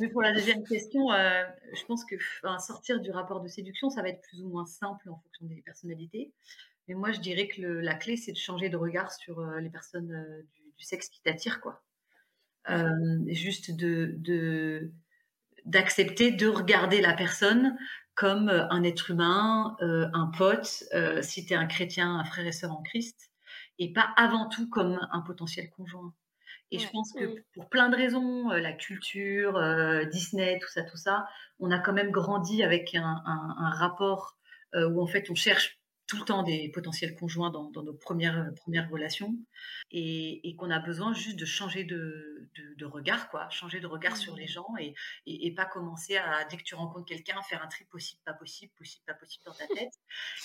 [0.00, 2.16] mais pour la deuxième question, je pense que
[2.58, 5.62] sortir du rapport de séduction, ça va être plus ou moins simple en fonction des
[5.62, 6.32] personnalités.
[6.88, 10.44] Mais moi, je dirais que la clé, c'est de changer de regard sur les personnes
[10.78, 11.80] du, sexe qui t'attirent, quoi.
[13.28, 14.90] juste de
[15.64, 17.76] d'accepter de regarder la personne
[18.18, 20.82] comme un être humain, un pote,
[21.22, 23.30] si tu es un chrétien, un frère et sœur en Christ,
[23.78, 26.12] et pas avant tout comme un potentiel conjoint.
[26.72, 29.62] Et je pense que pour plein de raisons, la culture,
[30.10, 31.28] Disney, tout ça, tout ça,
[31.60, 34.36] on a quand même grandi avec un, un rapport
[34.74, 35.77] où en fait on cherche
[36.08, 39.36] tout le temps des potentiels conjoints dans, nos premières, euh, premières relations
[39.90, 44.34] et, qu'on a besoin juste de changer de, de, regard, quoi, changer de regard sur
[44.34, 44.48] les mmh.
[44.48, 44.94] gens et,
[45.26, 48.72] et, pas commencer à, dès que tu rencontres quelqu'un, faire un tri possible, pas possible,
[48.76, 49.92] possible, pas possible dans ta tête.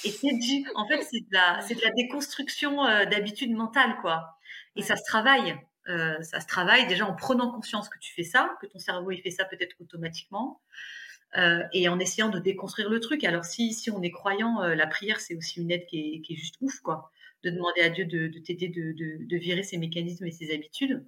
[0.03, 3.95] Et c'est du, en fait, c'est de la, c'est de la déconstruction euh, d'habitudes mentales,
[4.01, 4.37] quoi.
[4.75, 5.57] Et ça se travaille.
[5.89, 9.11] Euh, ça se travaille déjà en prenant conscience que tu fais ça, que ton cerveau
[9.11, 10.61] il fait ça peut-être automatiquement.
[11.35, 13.23] Euh, et en essayant de déconstruire le truc.
[13.23, 16.21] Alors si, si on est croyant, euh, la prière, c'est aussi une aide qui est,
[16.21, 17.11] qui est, juste ouf, quoi.
[17.43, 20.53] De demander à Dieu de, de t'aider, de, de, de, virer ses mécanismes et ses
[20.53, 21.05] habitudes.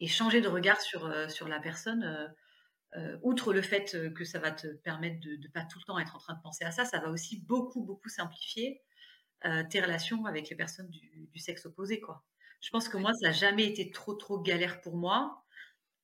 [0.00, 2.34] Et changer de regard sur, euh, sur la personne.
[3.22, 6.16] outre le fait que ça va te permettre de ne pas tout le temps être
[6.16, 8.82] en train de penser à ça, ça va aussi beaucoup, beaucoup simplifier
[9.70, 12.24] tes relations avec les personnes du, du sexe opposé, quoi.
[12.60, 15.44] Je pense que moi, ça n'a jamais été trop, trop galère pour moi.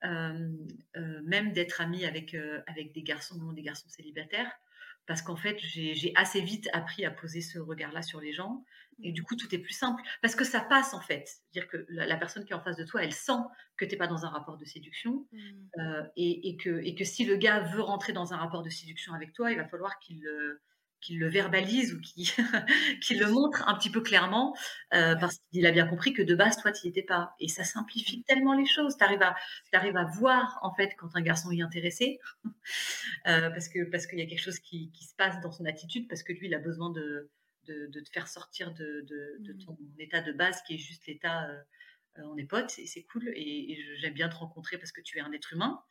[0.05, 0.51] Euh,
[0.97, 4.51] euh, même d'être amie avec, euh, avec des garçons, des garçons célibataires,
[5.07, 8.65] parce qu'en fait, j'ai assez vite appris à poser ce regard-là sur les gens.
[9.03, 10.03] Et du coup, tout est plus simple.
[10.23, 11.27] Parce que ça passe, en fait.
[11.27, 13.33] C'est-à-dire que la, personne qui est en face de toi, elle sent
[13.77, 15.27] que tu n'es pas dans un rapport de séduction.
[15.33, 16.09] Mmh.
[16.17, 19.13] et, et, que, et que si le gars veut rentrer dans un rapport de séduction
[19.13, 20.25] avec toi, il va falloir qu'il
[21.05, 22.27] qu'il le verbalise ou qu'il
[23.21, 24.57] le montre un petit peu clairement,
[24.95, 27.35] euh, parce qu'il a bien compris que de base, toi, tu n'y étais pas.
[27.41, 28.97] Et ça simplifie tellement les choses.
[28.97, 29.23] Tu arrives,
[29.73, 32.19] arrives, à voir, en fait, quand un garçon est intéressé,
[33.27, 35.67] euh, parce qu'il parce qu'il y a quelque chose qui, qui, se passe dans son
[35.67, 37.31] attitude, parce que lui, il a besoin de,
[37.67, 39.59] de, de te faire sortir de, de, mmh.
[39.65, 41.49] ton état de base, qui est juste l'état...
[41.49, 41.63] Euh,
[42.19, 45.21] on est potes et c'est cool et, j'aime bien te rencontrer parce que tu es
[45.21, 45.83] un être humain,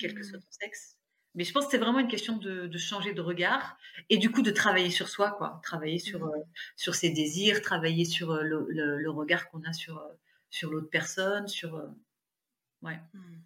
[0.00, 0.42] quel que soit mmh.
[0.42, 0.98] ton sexe.
[1.34, 3.76] Mais je pense que c'est vraiment une question de, changer de regard
[4.08, 5.60] et du coup de travailler sur soi, quoi.
[5.64, 6.30] Travailler sur, mmh.
[6.30, 6.42] euh,
[6.76, 10.12] sur ses désirs, travailler sur euh, le, regard qu'on a sur, euh,
[10.50, 11.74] sur l'autre personne, sur.
[12.82, 13.00] ouais.
[13.12, 13.38] Mmh.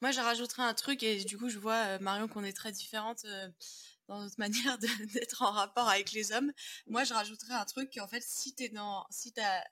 [0.00, 3.26] Moi, je rajouterais un truc et du coup, je vois, Marion, qu'on est très différente
[4.06, 6.52] dans notre manière d'être en rapport avec les hommes.
[6.86, 9.06] Moi, je rajouterais un truc en fait, si t'es dans.
[9.10, 9.64] Si, as,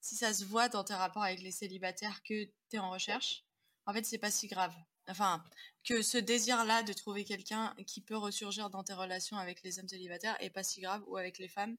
[0.00, 3.44] si ça se voit dans tes rapports avec les célibataires que tu es en recherche,
[3.86, 4.74] en fait, c'est pas si grave.
[5.08, 5.42] Enfin,
[5.84, 9.88] que ce désir-là de trouver quelqu'un qui peut ressurgir dans tes relations avec les hommes
[9.88, 11.76] célibataires est pas si grave ou avec les femmes.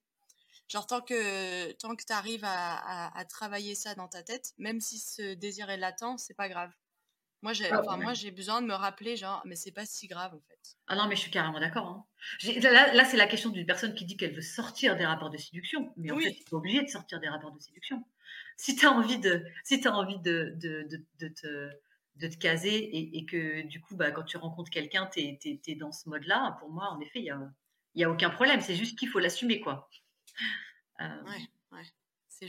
[0.69, 4.99] Genre, tant que, tant que tu arrives à, travailler ça dans ta tête, même si
[4.99, 6.71] ce désir est latent, c'est pas grave.
[7.43, 10.41] Moi, j'ai ah, j'ai besoin de me rappeler, genre, mais c'est pas si grave, en
[10.41, 10.75] fait.
[10.87, 11.85] Ah non, mais je suis carrément d'accord.
[11.85, 12.05] Hein.
[12.61, 15.93] Là, c'est la question d'une personne qui dit qu'elle veut sortir des rapports de séduction.
[15.97, 18.03] Mais en fait, tu es obligé de sortir des rapports de séduction.
[18.57, 20.87] Si tu as envie de, si as envie de, de,
[21.19, 21.69] de te
[22.19, 25.91] de te caser et, que du coup, bah, quand tu rencontres quelqu'un, tu es, dans
[25.91, 26.57] ce mode-là.
[26.59, 27.39] Pour moi, en effet, il n'y a,
[27.95, 28.61] y a aucun problème.
[28.61, 29.89] C'est juste qu'il faut l'assumer, quoi.
[31.01, 31.05] Euh,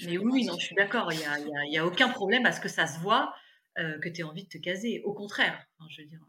[0.05, 1.13] mais oui, non, je suis d'accord.
[1.13, 3.35] Il n'y a, y a, aucun problème à ce que ça se voit
[3.79, 5.03] euh, que tu aies envie de te caser.
[5.05, 6.21] Au contraire, je veux dire.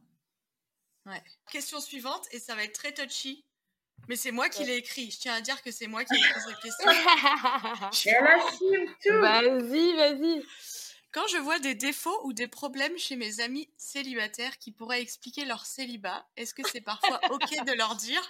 [1.51, 3.43] Question suivante, et ça va être très touchy.
[4.07, 5.11] Mais c'est moi qui l'ai écrit.
[5.11, 6.85] Je tiens à dire que c'est moi qui ai écrit cette question.
[9.21, 10.43] Vas-y, vas-y.
[11.11, 15.43] Quand je vois des défauts ou des problèmes chez mes amis célibataires qui pourraient expliquer
[15.45, 18.21] leur célibat, est-ce que c'est parfois OK de leur dire?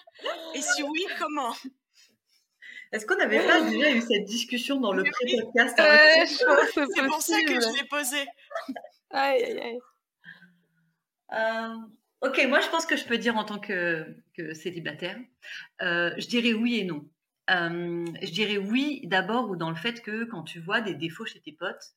[0.56, 1.54] Et si oui, comment?
[2.92, 5.76] Est-ce qu'on n'avait pas déjà eu cette discussion dans le pré-podcast?
[6.74, 8.26] C'est pour ça que je l'ai posé.
[9.12, 9.80] Aïe, aïe, aïe.
[11.34, 11.76] Euh,
[12.22, 14.16] ok, moi je pense que je peux dire en tant que,
[14.54, 15.20] célibataire,
[15.82, 17.06] euh, je dirais oui et non.
[17.52, 21.26] Euh, je dirais oui d'abord ou dans le fait que quand tu vois des défauts
[21.26, 21.94] chez tes potes,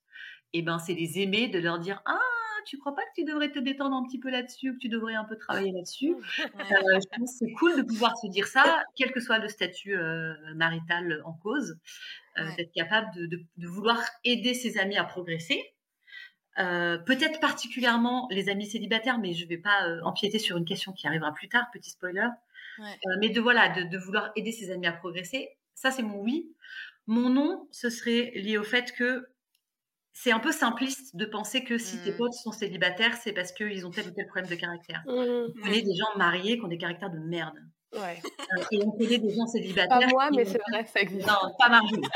[0.52, 2.18] et ben c'est les aimer, de leur dire ah
[2.64, 5.14] tu crois pas que tu devrais te détendre un petit peu là-dessus, que tu devrais
[5.14, 6.14] un peu travailler là-dessus?
[6.72, 9.96] Euh, je pense c'est cool de pouvoir se dire ça, quel que soit le statut
[9.96, 11.76] euh, marital en cause,
[12.38, 15.62] euh, d'être capable de, vouloir aider ses amis à progresser.
[16.56, 21.06] Peut-être particulièrement les amis célibataires, mais je ne vais pas empiéter sur une question qui
[21.06, 22.28] arrivera plus tard, petit spoiler.
[23.20, 26.54] mais de voilà, de, vouloir aider ses amis à progresser, ça c'est mon oui.
[27.06, 29.26] Mon non, ce serait lié au fait que
[30.12, 32.16] c'est un peu simpliste de penser que si tes mmh.
[32.16, 35.02] potes sont célibataires, c'est parce qu'ils ont tel ou tel problème de caractère.
[35.06, 35.10] Mmh.
[35.10, 37.58] On connaît des gens mariés qui ont des caractères de merde.
[37.94, 38.22] Ouais.
[38.24, 39.98] Euh, et on connaît des gens célibataires.
[39.98, 41.26] Pas moi, mais c'est vrai, ça existe.
[41.26, 42.08] Non, pas Marjolaine.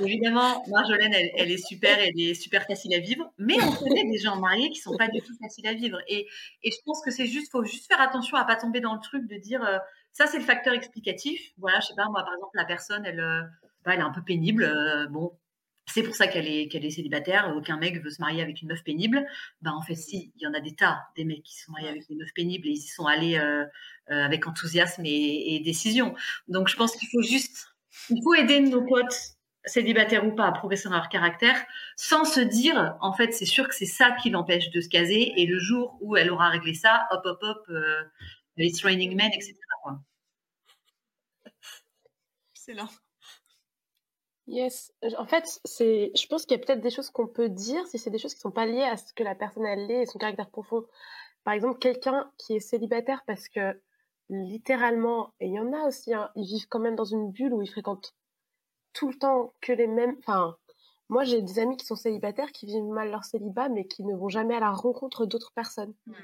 [0.00, 4.04] Évidemment, Marjolaine, elle, elle, est super, elle est super facile à vivre, mais on connaît
[4.04, 5.98] des gens mariés qui sont pas du tout faciles à vivre.
[6.08, 6.26] Et,
[6.64, 9.00] et je pense que c'est juste, faut juste faire attention à pas tomber dans le
[9.00, 9.78] truc de dire, euh,
[10.12, 11.40] ça c'est le facteur explicatif.
[11.58, 13.42] Voilà, je sais pas, moi par exemple, la personne, elle, euh,
[13.84, 14.68] bah, elle est un peu pénible.
[15.10, 15.38] bon,
[15.88, 17.52] c'est pour ça qu'elle est, qu'elle est célibataire.
[17.56, 19.26] Aucun mec veut se marier avec une meuf pénible.
[19.62, 21.88] Ben, en fait, si, il y en a des tas, des mecs qui sont mariés
[21.88, 23.64] avec des meufs pénibles et ils y sont allés euh,
[24.10, 26.14] euh, avec enthousiasme et, décision.
[26.48, 27.74] Donc, je pense qu'il faut juste,
[28.10, 31.56] il faut aider nos potes, célibataires ou pas, à progresser dans leur caractère,
[31.96, 35.32] sans se dire, en fait, c'est sûr que c'est ça qui l'empêche de se caser.
[35.36, 38.04] Et le jour où elle aura réglé ça, hop, hop, hop, euh,
[38.56, 39.54] it's raining men, etc.
[42.54, 42.88] Excellent.
[44.48, 44.92] Yes.
[45.18, 47.98] En fait, c'est, je pense qu'il y a peut-être des choses qu'on peut dire si
[47.98, 50.06] c'est des choses qui sont pas liées à ce que la personne elle est et
[50.06, 50.86] son caractère profond.
[51.44, 53.78] Par exemple, quelqu'un qui est célibataire parce que
[54.30, 57.52] littéralement, et il y en a aussi, hein, ils vivent quand même dans une bulle
[57.52, 58.14] où ils fréquentent
[58.94, 60.16] tout le temps que les mêmes.
[60.20, 60.56] Enfin,
[61.10, 64.14] moi j'ai des amis qui sont célibataires qui vivent mal leur célibat mais qui ne
[64.14, 65.94] vont jamais à la rencontre d'autres personnes.
[66.06, 66.14] Mmh.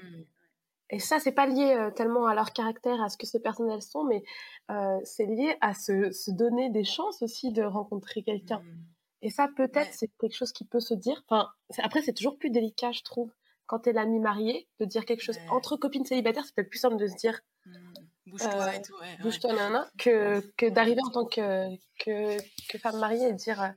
[0.91, 3.69] Et ça, c'est pas lié euh, tellement à leur caractère, à ce que ces personnes
[3.71, 4.23] elles sont, mais
[4.69, 8.59] euh, c'est lié à se, se, donner des chances aussi de rencontrer quelqu'un.
[8.59, 8.83] Mmh.
[9.23, 11.23] Et ça, peut-être, c'est quelque chose qui peut se dire.
[11.27, 13.31] Enfin, après, c'est toujours plus délicat, je trouve,
[13.65, 16.45] quand t'es l'ami marié, de dire quelque chose entre copines célibataires.
[16.45, 17.41] C'est peut-être plus simple de se dire.
[17.65, 17.71] Mmh.
[18.27, 19.17] Bouge-toi et tout, ouais.
[19.21, 22.37] Bouge-toi, nana, que, que d'arriver en tant que, que,
[22.69, 23.69] que, femme mariée et de dire euh,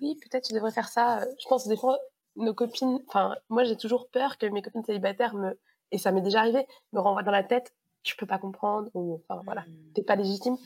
[0.00, 1.24] oui, peut-être tu devrais faire ça.
[1.40, 1.98] Je pense des fois,
[2.36, 3.00] nos copines.
[3.08, 5.58] Enfin, moi, j'ai toujours peur que mes copines célibataires me
[5.92, 9.20] et ça m'est déjà arrivé, me renvoie dans la tête, tu peux pas comprendre, ou
[9.28, 9.92] enfin voilà, mmh.
[9.94, 10.56] t'es pas légitime.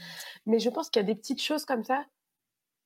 [0.46, 2.04] Mais je pense qu'il y a des petites choses comme ça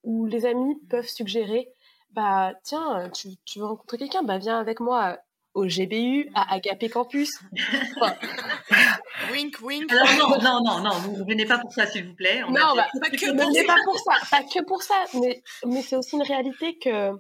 [0.05, 0.89] où les amis mmh.
[0.89, 1.69] peuvent suggérer,
[2.13, 5.19] bah tiens, tu, tu veux rencontrer quelqu'un, bah viens avec moi
[5.55, 7.41] au GBU, à Agapé Campus.
[9.33, 9.91] wink, wink.
[9.91, 12.43] non, non, non, non, vous ne venez pas pour ça, s'il vous plaît.
[12.43, 13.65] non, bah, pas que pour ça.
[13.67, 17.11] pas pour ça, pas que pour ça, mais, mais c'est aussi une réalité que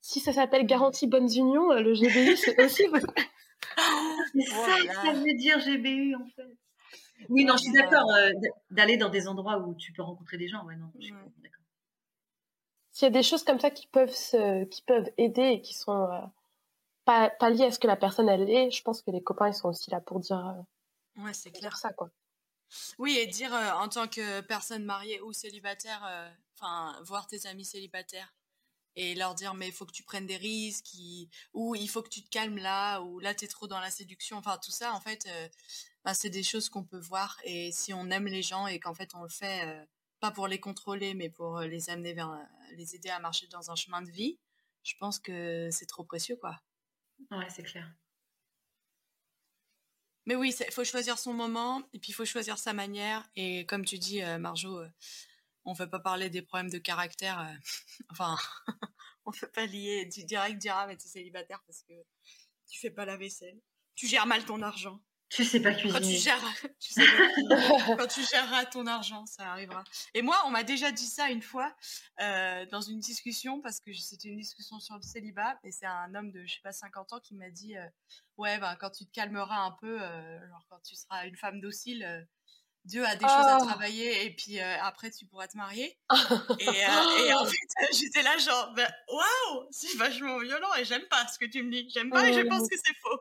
[0.00, 2.84] si ça s'appelle garantie bonnes unions, le GBU, c'est aussi
[4.34, 6.56] c'est ça que ça veut dire GBU en fait.
[7.28, 8.30] Oui, non, je suis d'accord euh,
[8.70, 10.64] d'aller dans des endroits où tu peux rencontrer des gens.
[10.64, 11.62] Ouais, non, je suis d'accord.
[12.90, 15.74] S'il y a des choses comme ça qui peuvent, se, qui peuvent aider et qui
[15.74, 16.20] sont euh,
[17.04, 19.48] pas, pas, liées à ce que la personne elle est, je pense que les copains
[19.48, 20.46] ils sont aussi là pour dire.
[21.18, 22.10] Euh, ouais, c'est clair ça quoi.
[22.98, 26.02] Oui, et dire en tant que personne mariée ou célibataire,
[26.54, 28.32] enfin, voir tes amis célibataires
[28.96, 30.96] et leur dire mais il faut que tu prennes des risques
[31.52, 33.90] ou il faut que tu te calmes là ou là tu es trop dans la
[33.90, 34.36] séduction.
[34.36, 35.48] Enfin tout ça en fait euh,
[36.04, 38.94] bah, c'est des choses qu'on peut voir et si on aime les gens et qu'en
[38.94, 39.84] fait on le fait euh,
[40.20, 42.36] pas pour les contrôler mais pour euh, les amener vers
[42.72, 44.38] les aider à marcher dans un chemin de vie
[44.82, 46.60] je pense que c'est trop précieux quoi.
[47.30, 47.90] Ouais c'est clair.
[50.26, 53.66] Mais oui il faut choisir son moment et puis il faut choisir sa manière et
[53.66, 54.82] comme tu dis Marjo
[55.64, 57.40] on ne veut pas parler des problèmes de caractère.
[57.40, 57.54] Euh,
[58.10, 58.36] enfin,
[59.24, 61.94] on ne veut pas lier du direct dire ah mais es célibataire parce que
[62.70, 63.60] tu fais pas la vaisselle,
[63.94, 65.00] tu gères mal ton argent.
[65.30, 65.92] Tu sais pas cuisiner.
[65.92, 69.82] Quand tu, gères, quand tu géreras ton argent, ça arrivera.
[70.12, 71.74] Et moi, on m'a déjà dit ça une fois
[72.20, 76.14] euh, dans une discussion, parce que c'était une discussion sur le célibat, et c'est un
[76.14, 77.86] homme de, je sais pas, 50 ans qui m'a dit, euh,
[78.36, 82.28] ouais, bah, quand tu te calmeras un peu, genre quand tu seras une femme docile,
[82.84, 83.64] Dieu a des choses à oh.
[83.64, 85.96] travailler et puis euh, après tu pourras te marier.
[86.60, 87.56] et, euh, et, en fait,
[87.98, 91.70] j'étais là genre, ben, waouh, c'est vachement violent et j'aime pas ce que tu me
[91.70, 91.88] dis.
[91.90, 93.20] J'aime pas et je pense que c'est faux.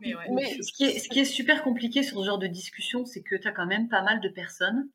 [0.00, 0.26] Mais, ouais.
[0.30, 3.22] Mais ce, qui est, ce qui est super compliqué sur ce genre de discussion, c'est
[3.22, 4.88] que tu as quand même pas mal de personnes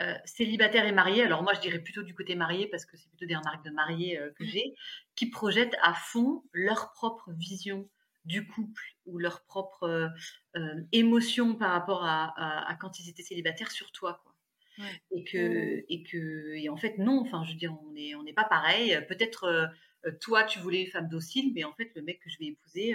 [0.00, 1.22] euh, célibataires et mariées.
[1.22, 3.70] Alors moi, je dirais plutôt du côté marié parce que c'est plutôt des remarques de
[3.70, 4.48] mariés que mmh.
[4.48, 4.74] j'ai,
[5.14, 7.88] qui projettent à fond leur propre vision
[8.28, 10.08] du couple ou leur propre euh,
[10.56, 14.20] euh, émotion par rapport à, quand ils étaient célibataires sur toi.
[14.22, 14.86] Quoi.
[15.10, 18.24] Et, que, et que et en fait, non, enfin, je veux dire, on n'est on
[18.34, 18.96] pas pareil.
[19.08, 19.44] Peut-être
[20.06, 22.46] euh, toi, tu voulais une femme docile, mais en fait, le mec que je vais
[22.46, 22.94] épouser,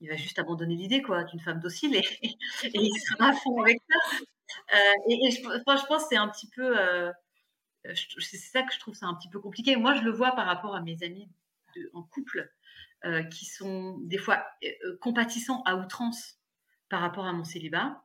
[0.00, 2.02] il va juste abandonner l'idée quoi d'une femme docile et,
[2.74, 4.16] il sera à fond avec ça.
[5.08, 6.76] et, je, je, pense que c'est un petit peu.
[7.94, 9.76] c'est ça que je trouve ça un petit peu compliqué.
[9.76, 11.28] Moi, je le vois par rapport à mes amis
[11.92, 12.50] en couple
[13.06, 16.40] euh, qui sont des fois euh, euh, compatissants à outrance
[16.88, 18.02] par rapport à mon célibat,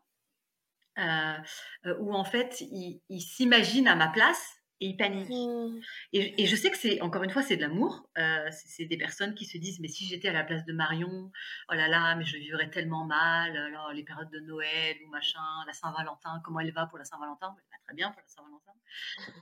[2.00, 5.30] où en fait, ils, s'imaginent à ma place et ils paniquent.
[5.30, 5.80] Mmh.
[6.14, 8.10] Et, je sais que c'est, encore une fois, c'est de l'amour.
[8.18, 11.32] Euh, c'est des personnes qui se disent, mais si j'étais à la place de Marion,
[11.70, 15.40] oh là là, mais je vivrais tellement mal, alors les périodes de Noël ou machin,
[15.68, 17.56] la Saint-Valentin, comment elle va pour la Saint-Valentin?
[17.58, 18.72] Elle va très bien pour la Saint-Valentin.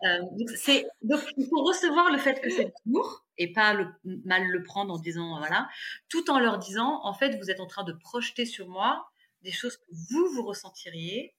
[0.04, 3.88] Euh, donc, donc, il faut recevoir le fait que c'est de l'amour et pas le,
[4.26, 5.70] mal le prendre en disant, voilà,
[6.10, 9.10] tout en leur disant, en fait, vous êtes en train de projeter sur moi
[9.42, 11.34] des choses que vous, vous ressentiriez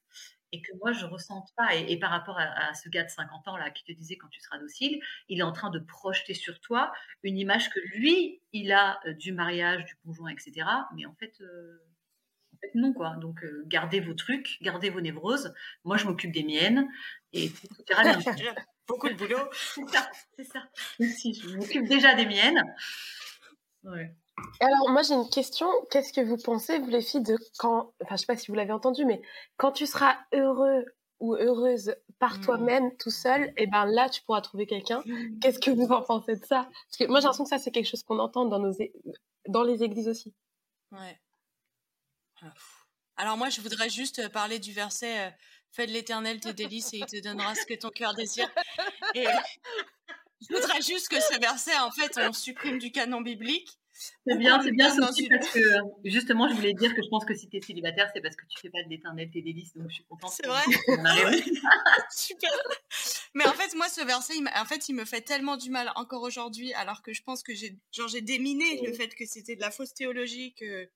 [0.52, 1.74] et que moi je ressente pas.
[1.74, 4.40] Et, par rapport à, ce gars de 50 ans là qui te disait quand tu
[4.40, 8.72] seras docile, il est en train de projeter sur toi une image que lui il
[8.72, 10.66] a euh, du mariage, du conjoint, etc.
[10.94, 11.78] Mais en fait, euh,
[12.74, 13.16] non quoi.
[13.16, 15.54] Donc euh, gardez vos trucs, gardez vos névroses.
[15.84, 16.88] Moi je m'occupe des miennes
[17.32, 18.02] et tout ira
[18.34, 18.54] bien.
[18.86, 19.48] Beaucoup de boulot.
[19.52, 20.68] c'est ça, c'est ça.
[20.98, 22.60] je m'occupe déjà des miennes.
[23.84, 24.14] Ouais.
[24.60, 25.68] Alors, moi, j'ai une question.
[25.90, 28.54] Qu'est-ce que vous pensez, vous les filles, de quand, enfin, je sais pas si vous
[28.54, 29.22] l'avez entendu, mais
[29.56, 30.84] quand tu seras heureux
[31.18, 32.40] ou heureuse par mmh.
[32.42, 35.02] toi-même, tout seul, et eh ben là, tu pourras trouver quelqu'un.
[35.04, 35.38] Mmh.
[35.40, 36.68] Qu'est-ce que vous en pensez de ça?
[36.88, 38.72] Parce que moi, j'ai l'impression que ça, c'est quelque chose qu'on entend dans, nos,
[39.48, 40.34] dans les églises aussi.
[40.92, 41.20] Ouais.
[42.42, 42.52] Ah,
[43.16, 45.30] Alors, moi, je voudrais juste parler du verset euh,
[45.72, 48.50] Fais de l'éternel tes délices et il te donnera ce que ton cœur désire.
[49.14, 49.24] Et
[50.40, 53.78] je voudrais juste que ce verset, en fait, on supprime du canon biblique
[54.26, 55.60] c'est bien, c'est bien parce que
[56.04, 58.46] justement, je voulais dire que je pense que si tu es célibataire, c'est parce que
[58.46, 60.32] tu fais pas de l'éternel tes délices, donc je suis contente.
[60.32, 60.62] C'est vrai.
[62.10, 62.50] Super.
[63.34, 65.92] Mais en fait, moi, ce verset, il en fait, il me fait tellement du mal
[65.96, 69.56] encore aujourd'hui, alors que je pense que j'ai, genre, j'ai déminé le fait que c'était
[69.56, 70.88] de la fausse théologie, que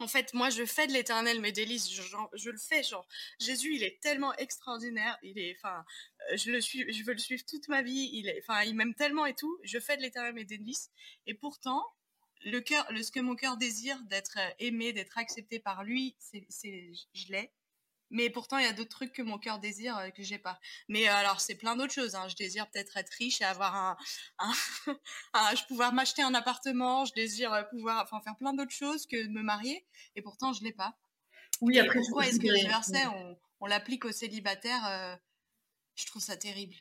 [0.00, 1.92] en fait, moi, je fais de l'éternel mes délices.
[1.92, 2.82] Je, je, le fais.
[2.82, 3.06] Genre,
[3.38, 5.18] Jésus, il est tellement extraordinaire.
[5.22, 5.84] Il est, enfin,
[6.32, 8.08] euh, je le suis, je veux le suivre toute ma vie.
[8.14, 9.58] Il est, enfin, il m'aime tellement et tout.
[9.62, 10.90] Je fais de l'éternel mes délices.
[11.26, 11.84] Et pourtant,
[12.44, 16.16] le cœur, le, ce que mon cœur désire d'être euh, aimé, d'être accepté par lui,
[16.18, 16.46] c'est,
[17.14, 17.52] je l'ai.
[18.12, 20.58] Mais pourtant, il y a d'autres trucs que mon cœur désire euh, que j'ai pas.
[20.88, 22.14] Mais euh, alors, c'est plein d'autres choses.
[22.14, 22.26] Hein.
[22.28, 23.96] Je désire peut-être être riche et avoir un,
[24.38, 24.52] un,
[25.54, 27.04] je pouvoir m'acheter un appartement.
[27.04, 29.86] Je désire pouvoir, enfin, faire plein d'autres choses que de me marier.
[30.16, 30.98] Et pourtant, je l'ai pas.
[31.60, 35.18] Oui, après, pourquoi est-ce que ce verset, on, on l'applique aux célibataires
[35.94, 36.74] Je trouve ça terrible.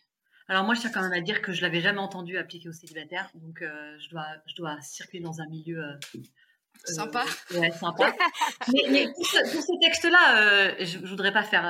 [0.49, 2.73] Alors moi, je tiens quand même à dire que je l'avais jamais entendu appliquer aux
[2.73, 5.93] célibataires, donc euh, je, dois, je dois circuler dans un milieu euh,
[6.87, 7.25] euh, sympa.
[7.55, 8.15] ouais, sympa.
[8.89, 11.63] mais, pour ce, texte-là, je, ne voudrais pas faire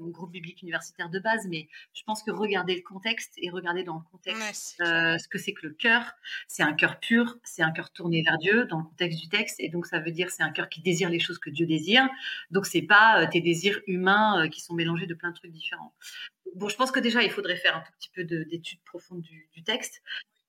[0.00, 3.84] mon groupe biblique universitaire de base, mais je pense que regarder le contexte et regarder
[3.84, 6.12] dans le contexte ce que c'est que le cœur,
[6.46, 9.56] c'est un cœur pur, c'est un cœur tourné vers Dieu dans le contexte du texte,
[9.60, 12.08] et donc ça veut dire c'est un cœur qui désire les choses que Dieu désire.
[12.50, 15.94] Donc c'est pas tes désirs humains qui sont mélangés de plein de trucs différents.
[16.54, 19.62] Bon, je pense que déjà, il faudrait faire un tout petit peu d'études profondes du,
[19.64, 20.02] texte.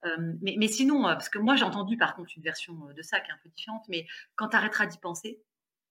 [0.05, 3.01] Euh, mais, sinon, euh, parce que moi, j'ai entendu par contre une version euh, de
[3.01, 5.41] ça qui est un peu différente, mais quand tu arrêteras d'y penser,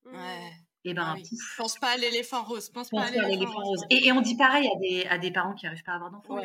[0.06, 0.48] ouais.
[0.84, 1.22] et eh ben, ah
[1.58, 2.70] pense pas à l'éléphant rose.
[2.70, 3.84] Pense, pas à l'éléphant rose.
[3.90, 6.40] Et, on dit pareil à des, à des parents qui n'arrivent pas à avoir d'enfants.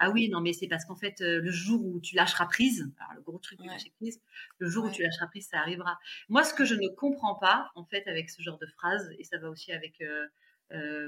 [0.00, 3.14] Ah oui, non, mais c'est parce qu'en fait, le jour où tu lâcheras prise, alors
[3.16, 4.20] le gros truc du lâcher prise,
[4.58, 5.98] le jour où tu lâcheras prise, ça arrivera.
[6.28, 9.24] Moi, ce que je ne comprends pas, en fait, avec ce genre de phrase, et
[9.24, 10.28] ça va aussi avec euh,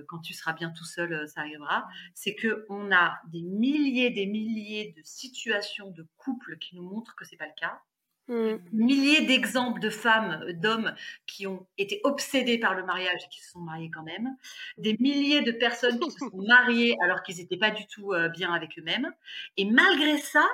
[0.08, 4.10] quand tu seras bien tout seul, euh, ça arrivera, c'est que on a des milliers,
[4.10, 7.80] des milliers de situations de couples qui nous montrent que c'est pas le cas.
[8.28, 8.58] Mmh.
[8.72, 10.94] Milliers d'exemples de femmes, euh, d'hommes
[11.26, 14.36] qui ont été obsédés par le mariage et qui se sont mariés quand même.
[14.78, 18.52] Des milliers de personnes qui se sont mariées alors qu'ils n'étaient pas du tout bien
[18.52, 19.12] avec eux-mêmes.
[19.56, 20.46] Et malgré ça,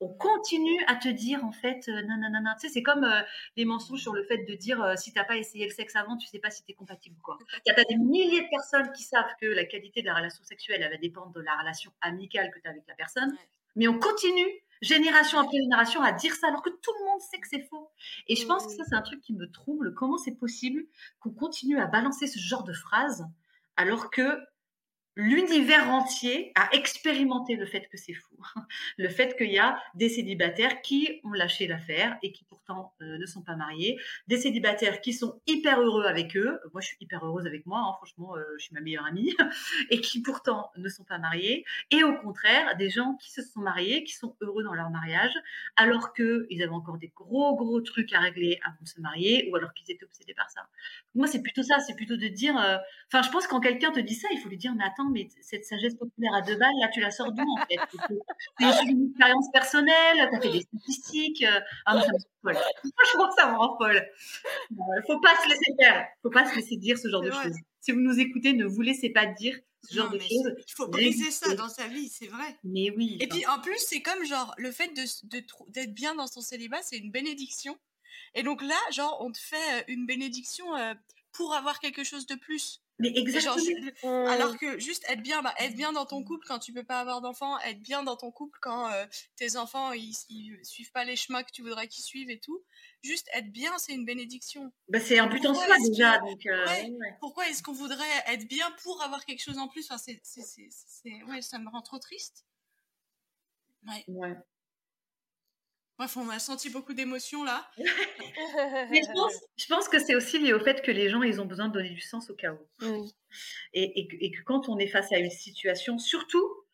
[0.00, 2.52] on continue à te dire en fait euh, non non non non.
[2.58, 3.20] Tu sais c'est comme euh,
[3.56, 6.16] les mensonges sur le fait de dire euh, si t'as pas essayé le sexe avant
[6.16, 7.38] tu sais pas si tu es compatible quoi.
[7.66, 10.42] Il y a des milliers de personnes qui savent que la qualité de la relation
[10.42, 13.36] sexuelle elle va dépendre de la relation amicale que tu as avec la personne.
[13.76, 14.48] Mais on continue
[14.80, 17.90] génération après génération à dire ça alors que tout le monde sait que c'est faux.
[18.26, 19.92] Et je pense que ça c'est un truc qui me trouble.
[19.94, 20.84] Comment c'est possible
[21.20, 23.26] qu'on continue à balancer ce genre de phrases
[23.76, 24.38] alors que
[25.16, 28.36] l'univers entier a expérimenté le fait que c'est fou,
[28.96, 33.18] le fait qu'il y a des célibataires qui ont lâché l'affaire et qui pourtant euh,
[33.18, 36.96] ne sont pas mariés, des célibataires qui sont hyper heureux avec eux, moi je suis
[37.00, 39.34] hyper heureuse avec moi, hein, franchement euh, je suis ma meilleure amie,
[39.90, 43.60] et qui pourtant ne sont pas mariés, et au contraire des gens qui se sont
[43.60, 45.34] mariés, qui sont heureux dans leur mariage,
[45.76, 49.56] alors qu'ils avaient encore des gros gros trucs à régler avant de se marier, ou
[49.56, 50.68] alors qu'ils étaient obsédés par ça.
[51.16, 54.00] Moi c'est plutôt ça, c'est plutôt de dire, euh, enfin je pense quand quelqu'un te
[54.00, 56.74] dit ça, il faut lui dire mais attends mais cette sagesse populaire à deux balles,
[56.80, 57.78] là, tu la sors d'où, en fait?
[58.58, 61.42] C'est une expérience personnelle, tu as fait des statistiques.
[61.44, 62.62] Euh, ah, ça me folle.
[62.96, 64.06] Franchement, ça me rend folle.
[64.70, 66.06] Il ne faut pas se laisser faire.
[66.08, 67.56] Il faut pas se laisser dire ce genre de choses.
[67.80, 70.54] Si vous nous écoutez, ne vous laissez pas dire ce genre de choses.
[70.68, 72.58] Il faut briser ça dans sa vie, c'est vrai.
[72.64, 73.16] Mais oui.
[73.20, 76.40] Et puis, en plus, c'est comme, genre, le fait d'être de, d'être bien dans son
[76.40, 77.78] célibat, c'est une bénédiction.
[78.34, 80.94] Et donc là, genre, on te fait euh, une bénédiction euh,
[81.32, 82.82] pour avoir quelque chose de plus.
[83.00, 84.26] Mais exactement.
[84.28, 87.00] alors que juste être bien, bah, être bien dans ton couple quand tu peux pas
[87.00, 90.14] avoir d'enfants, être bien dans ton couple quand euh, tes enfants ils,
[90.62, 92.62] suivent pas les chemins que tu voudrais qu'ils suivent et tout.
[93.02, 94.72] Juste être bien, c'est une bénédiction.
[94.88, 96.18] Bah, c'est un but en soi déjà.
[96.18, 96.66] Donc, euh,
[97.20, 99.90] Pourquoi est-ce qu'on voudrait être bien pour avoir quelque chose en plus?
[99.90, 102.44] Enfin, c'est, ouais, ça me rend trop triste.
[103.86, 104.04] Ouais.
[104.08, 104.36] ouais.
[106.00, 107.70] Bref, on a senti beaucoup d'émotions là.
[108.90, 111.68] Mais je pense, que c'est aussi lié au fait que les gens, ils ont besoin
[111.68, 112.66] de donner du sens au chaos.
[113.74, 116.64] Et, et, que quand on est face à une situation, surtout,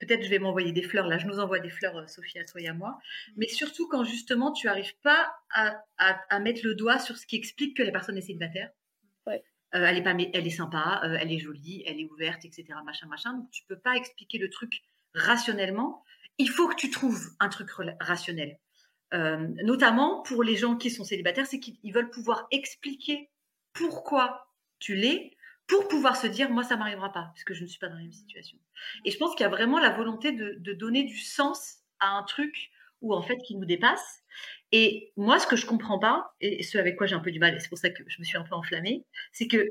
[0.00, 2.46] peut-être je vais m'envoyer des fleurs, là je nous envoie des fleurs, euh, Sophie, à
[2.46, 3.32] toi et à moi, mm.
[3.36, 7.36] mais surtout quand justement tu n'arrives pas à, à, mettre le doigt sur ce qui
[7.36, 8.70] explique que la personne est célibataire.
[9.26, 9.44] Ouais.
[9.74, 12.64] Euh, elle est pas, elle est sympa, euh, elle est jolie, elle est ouverte, etc.
[12.86, 13.34] Machin, machin.
[13.34, 14.80] Donc tu peux pas expliquer le truc
[15.12, 16.02] rationnellement
[16.42, 17.70] il faut que tu trouves un truc
[18.00, 18.58] rationnel.
[19.14, 23.30] Euh, notamment pour les gens qui sont célibataires, c'est qu'ils veulent pouvoir expliquer
[23.72, 24.48] pourquoi
[24.80, 25.36] tu l'es
[25.68, 27.94] pour pouvoir se dire moi ça m'arrivera pas parce que je ne suis pas dans
[27.94, 28.58] la même situation.
[29.04, 32.24] Et je pense qu'il y a vraiment la volonté de, donner du sens à un
[32.24, 32.70] truc
[33.02, 34.24] où en fait qui nous dépasse.
[34.72, 37.38] Et moi ce que je comprends pas et ce avec quoi j'ai un peu du
[37.38, 39.64] mal, et c'est pour ça que je me suis un peu enflammée, c'est que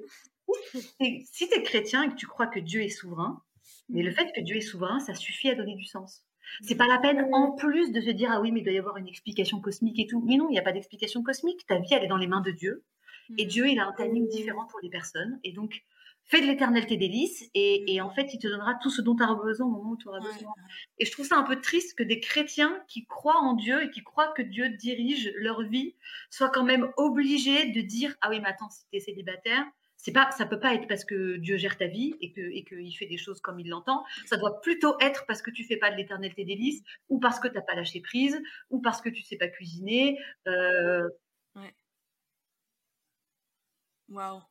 [1.26, 3.43] si tu es chrétien et que tu crois que Dieu est souverain,
[3.89, 6.24] mais le fait que Dieu est souverain, ça suffit à donner du sens.
[6.61, 8.79] C'est pas la peine en plus de se dire ah oui mais il doit y
[8.79, 10.21] avoir une explication cosmique et tout.
[10.25, 11.65] Mais non, il n'y a pas d'explication cosmique.
[11.67, 12.83] Ta vie elle est dans les mains de Dieu.
[13.37, 15.39] Et Dieu il a un timing différent pour les personnes.
[15.43, 15.83] Et donc
[16.25, 19.23] fais de l'éternel tes délices et, en fait il te donnera tout ce dont tu
[19.23, 20.53] as besoin au moment où tu auras besoin.
[20.97, 23.89] Et je trouve ça un peu triste que des chrétiens qui croient en Dieu et
[23.89, 25.95] qui croient que Dieu dirige leur vie
[26.29, 29.65] soient quand même obligés de dire ah oui mais attends si tu es célibataire
[30.01, 32.63] c'est pas, ça peut pas être parce que Dieu gère ta vie et que et
[32.63, 34.03] qu'il fait des choses comme il l'entend.
[34.25, 37.39] Ça doit plutôt être parce que tu fais pas de l'éternel tes délices, ou parce
[37.39, 38.41] que tu n'as pas lâché prise,
[38.71, 40.17] ou parce que tu sais pas cuisiner.
[40.47, 41.07] Euh...
[41.55, 41.75] Ouais.
[44.09, 44.41] Waouh.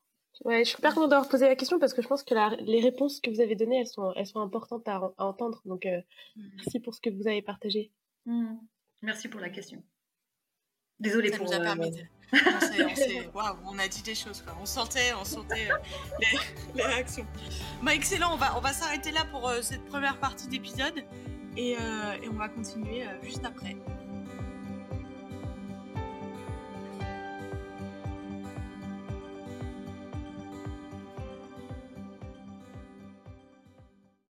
[0.44, 2.34] Ouais, je suis super contente d'avoir posé la question parce que je pense que
[2.64, 5.60] les réponses que vous avez données, elles sont, elles sont importantes à, entendre.
[5.66, 6.00] Donc, euh,
[6.36, 6.42] mmh.
[6.56, 7.90] merci pour ce que vous avez partagé.
[8.24, 8.54] Mmh.
[9.02, 9.82] Merci pour la question.
[11.00, 11.46] Désolée pour.
[11.46, 11.92] Nous a euh, permis
[13.66, 15.76] on, a dit des choses, On sentait, on sentait euh,
[16.76, 17.26] les, réactions.
[17.82, 21.02] Bah, excellent, on va, on va s'arrêter là pour euh, cette première partie d'épisode
[21.56, 23.76] et, et, on va continuer juste après.